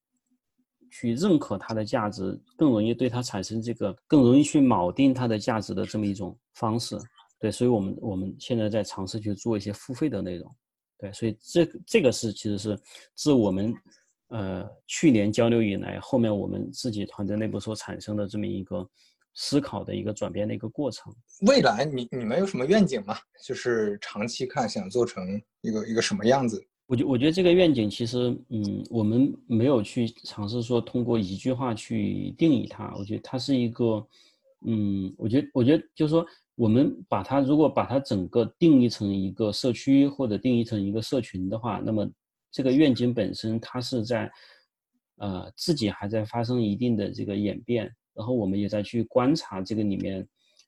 [0.90, 6.98] 去认可它的价值，更容易对它产生这个更容易去锚定它的价值的这么一种方式。
[7.40, 10.54] 对，所以我们我们现在在尝试去做一些付费的内容。
[10.98, 12.78] 对，所以这这个是其实是
[13.16, 13.74] 自我们
[14.28, 18.88] 呃去年交流以来，后面我们自己团队内部所产生的这么一个
[19.34, 21.12] 思考的一个转变的一个过程。
[21.46, 23.16] 未来你你们有什么愿景吗？
[23.44, 26.64] 就是长期看想做成一个一个什么样子？
[26.86, 32.94] 我觉我觉得这个愿景其实嗯，我们没有去尝试说通过一句话去定义它。
[32.96, 34.06] 我觉得它是一个
[34.66, 36.26] 嗯，我觉得我觉得就是说。
[36.54, 42.08] 我们把它如果把它整个定义成一个社区或者定义成一个社群的话，那么
[42.52, 44.30] 这个愿景本身它是在，
[45.16, 50.26] 呃，自己还在发生一定的这个演变，然后我们也在去观察这个里面，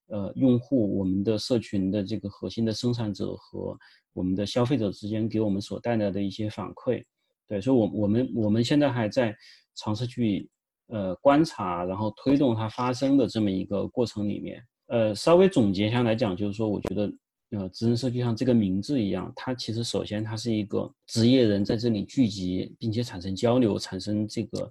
[0.09, 3.77] 呃，用户我们的社群的这个核心的生产者和
[4.13, 7.03] 我们的消费者之间给我们所带来的一些反馈，
[7.49, 9.35] 对，所以，我我们我们现在还在
[9.75, 10.49] 尝试去
[10.89, 14.63] 呃观察，然后推动它发生的这么一个过程里面。
[14.87, 17.13] 呃，稍微总结一下来讲，就是说，我觉得，
[17.53, 24.71] 呃，职人社区像这个名字一样，它其实首先它是一个职业人在这里聚集，并且产生交流、产生这个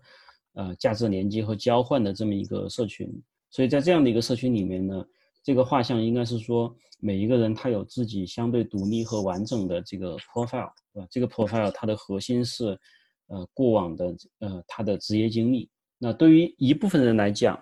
[0.53, 3.09] 呃价值连接和交换的这么一个社群。
[3.49, 5.05] 所以在这样的一个社群里面呢，
[5.43, 11.07] 这个画像应该是说，每一个人他有自己相对独立和完整的这个 profile，对吧？
[11.11, 12.77] 这个 profile 它的核心是，
[13.27, 15.69] 呃，过往的呃他的职业经历。
[15.99, 17.61] 那对于一部分人来讲，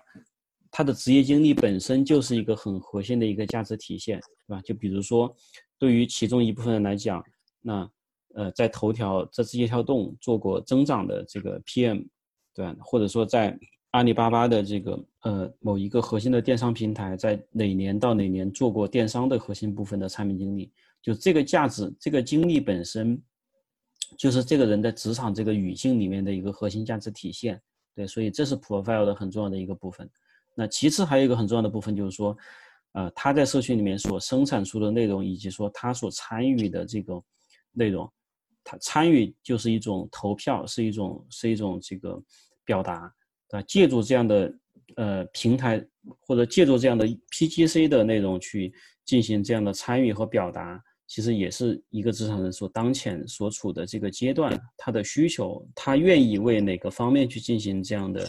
[0.70, 4.62] 他的职业经历本身就是一个很核心的一个价值体现，对吧？
[4.62, 5.34] 就比如说，
[5.78, 7.22] 对于其中一部分人来讲，
[7.60, 7.88] 那
[8.34, 12.06] 呃，在头条、在字节跳动做过增长的这个 PM，
[12.54, 12.66] 对？
[12.80, 13.58] 或者说在
[13.90, 20.72] 阿里巴巴的这个呃某一个核心的电商平台，在哪年到哪年做过电商的核心部分的产品经理，
[21.02, 23.20] 就这个价值、这个经历本身，
[24.16, 27.60] 就是这个人在职场这个语境里面的一个核心价值体现。
[27.94, 30.08] 对，所以这是 profile 的很重要的一个部分。
[30.54, 32.34] 那其次还有一个很重要的部分，就是说，
[32.92, 37.22] 呃，他在社区里面所生产出的内容，以及说他所参与的这个
[37.72, 38.10] 内容，
[38.64, 42.22] 他参与就是一种投票，是一种是一种这个
[42.64, 43.12] 表达，
[43.50, 44.54] 啊，借助这样的
[44.96, 45.84] 呃平台
[46.20, 48.72] 或者借助这样的 PGC 的内容去
[49.04, 58.28] 进行这样的参与和表达，其实也是一个职场人所当前所处的这个阶段，他的需求，他愿意为哪个方面去进行这样的。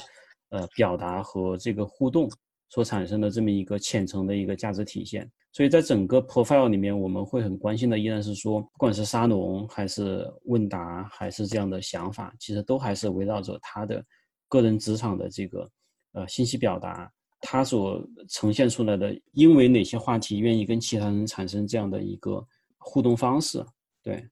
[0.50, 2.30] 呃，表达和这个互动
[2.70, 14.04] 所产生的这么一个浅层的一个价值体现，所以在整个 profile 里面，我们会很关心的依然是说，不管是沙龙还是问答，还是这样的想法，其实都还是围绕着他的
[14.50, 15.70] 个人职场的这个
[16.14, 17.08] 呃信息表达，
[17.40, 22.44] 他所呈现出来的，因为哪些话题愿意跟其他人产生这样的一个
[22.80, 23.64] 互动方式，
[24.02, 24.28] 对。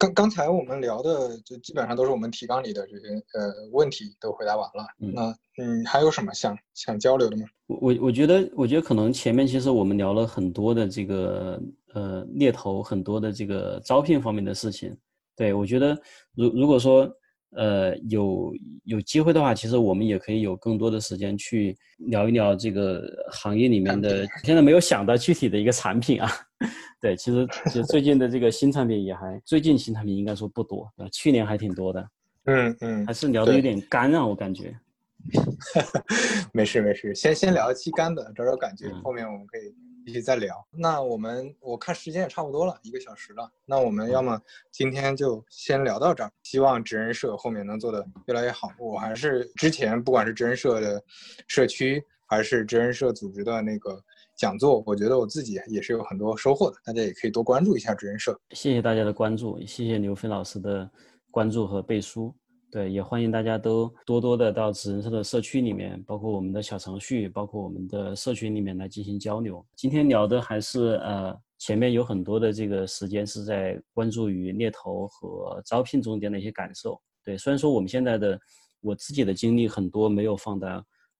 [0.00, 4.86] 刚刚才我们聊的就基本上都是我们提纲里的这些呃问题都回答完了。
[4.96, 7.44] 那嗯，还有什么想想交流的吗？
[7.66, 11.60] 我我我觉得我觉得可能前面其实我们聊了很多的这个
[11.92, 14.96] 呃猎头很多的这个招聘方面的事情。
[15.36, 15.94] 对我觉得
[16.34, 17.06] 如如果说
[17.50, 26.30] 呃有有机会的话，其实我们也可以有更多的时间去聊一聊这个行业里面的现在没有想到具体的一个产品啊。
[27.00, 32.10] 对，其实其实最近的这个新产品也还，最近新产品应该说不多，啊，去年还挺多的。
[32.44, 34.78] 嗯嗯，还是聊的有点干啊，我感觉。
[36.52, 39.74] 没事没事，先先聊期干的，找找感觉，后面我们可以
[40.04, 40.54] 继续再聊。
[40.70, 44.38] 那我们我看时间也差不多了，一个小时了，那我们要么
[44.70, 48.70] 今天就先聊到这儿，希望职人社后面能做的越来越好。
[48.78, 51.02] 我还是之前不管是职人社的
[51.48, 54.02] 社区，还是职人社组织的那个。
[54.40, 58.34] 讲座，我觉得我自己也是有很多收获的，大家也可以多关注一下职人社。
[58.52, 60.90] 谢谢大家的关注，谢谢刘飞老师的
[61.30, 62.34] 关注和背书。
[62.70, 69.62] 对，也欢迎大家都多多的到职人社的社区里面，包括我们的小程序，包括我们的社群里面来进行交流。
[69.76, 76.98] 今天聊的还是呃，前面有很多的这个时间是在关注于猎头和招聘中间的一些感受。
[77.22, 78.40] 对，虽然说我们现在的
[78.80, 80.68] 我自己的经历很多没有放在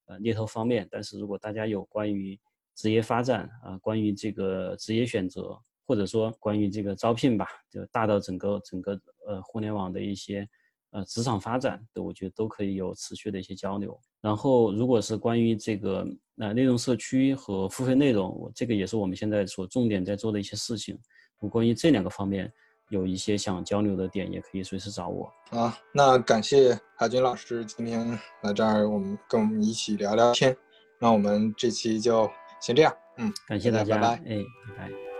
[0.07, 2.35] 呃猎头方面，但是如果大家有关于
[2.75, 10.47] 职业发展啊，关于这个职业选择，或者说关于这个招聘吧，就大到整个整个呃互联网的一些
[10.91, 13.99] 呃职场发展的，我觉得都可以有持续的一些交流。
[14.21, 16.07] 然后，如果是关于这个
[16.37, 20.97] 呃内容社区和付费内容，我这个也是我们现在所重点在做的一些事情。
[21.39, 22.51] 我关于这两个方面
[22.89, 25.31] 有一些想交流的点，也可以随时找我。
[25.49, 28.07] 啊，那感谢海军老师今天
[28.43, 30.55] 来这儿，我们跟我们一起聊聊天。
[30.99, 32.29] 那我们这期就。
[32.61, 34.45] 先这样，嗯，感谢大家，拜拜，哎，
[34.77, 35.10] 拜拜。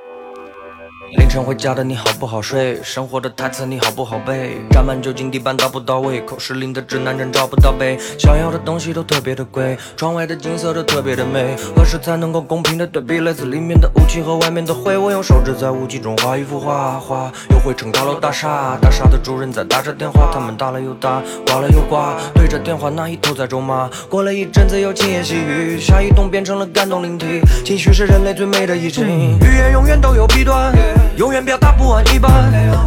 [1.18, 2.82] 凌晨回家的你好不好睡？
[2.82, 4.62] 生活的台词你好不好背？
[4.70, 6.22] 沾满酒精地板到不到位？
[6.22, 7.97] 口是零的指南针找不到北。
[8.18, 11.53] 想要的东西都特别的贵，窗外的景色都特别的美。
[11.76, 14.97] 何时才能够公平的对比来自里面的雾气和外面的灰？
[14.97, 18.78] 我用手指在雾气中画一幅画，画又绘成高楼大厦。
[18.82, 23.89] 大厦的主人在打着电话，他们打了又打，挂了又挂，对着电话那一头在咒骂。
[24.09, 27.41] 过了一阵子又轻言细语，下一栋变成了感动灵体。
[27.66, 30.72] 情绪是人类最美的意境，语言永远都有弊端。
[31.17, 32.31] 永远表达不完一半，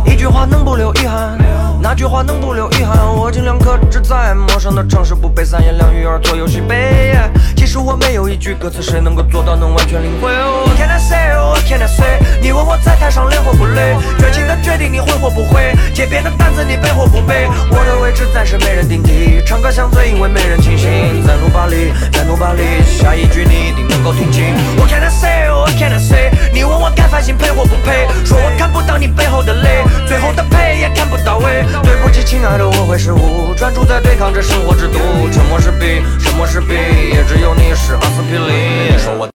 [0.06, 1.38] 一句话能不留遗憾？
[1.84, 2.96] 那句话能不留遗憾？
[3.14, 7.14] 我尽量克制在陌生的城市，不被三言两语而左右西北。
[7.54, 11.36] 其实我没有一句歌词，谁能够做到能完全领会？What can I say?
[11.36, 12.40] What can I say?
[12.40, 13.96] 你问我在台上累或不累？
[14.18, 15.76] 绝情的决定你会或不会？
[15.92, 17.50] 街边的单子你背或不背？
[17.68, 20.88] 我的位置暂时没人顶替，唱歌像醉，因为没人清醒。
[21.26, 24.56] 在努巴里，在努巴里，下一句你一定能够听清。
[24.78, 25.50] What can I say?
[25.52, 26.32] What can I say?
[26.50, 28.08] 你问我该反省配或不配？
[28.24, 31.62] 说我看不到你背后的泪，最后的陪也看不到尾。
[31.82, 34.98] 对不起，亲爱的，我会失误，专注在对抗着生活之毒。
[35.32, 38.94] 沉默是病，沉默是病，也只有你是阿司匹林。
[38.94, 39.28] 你说我。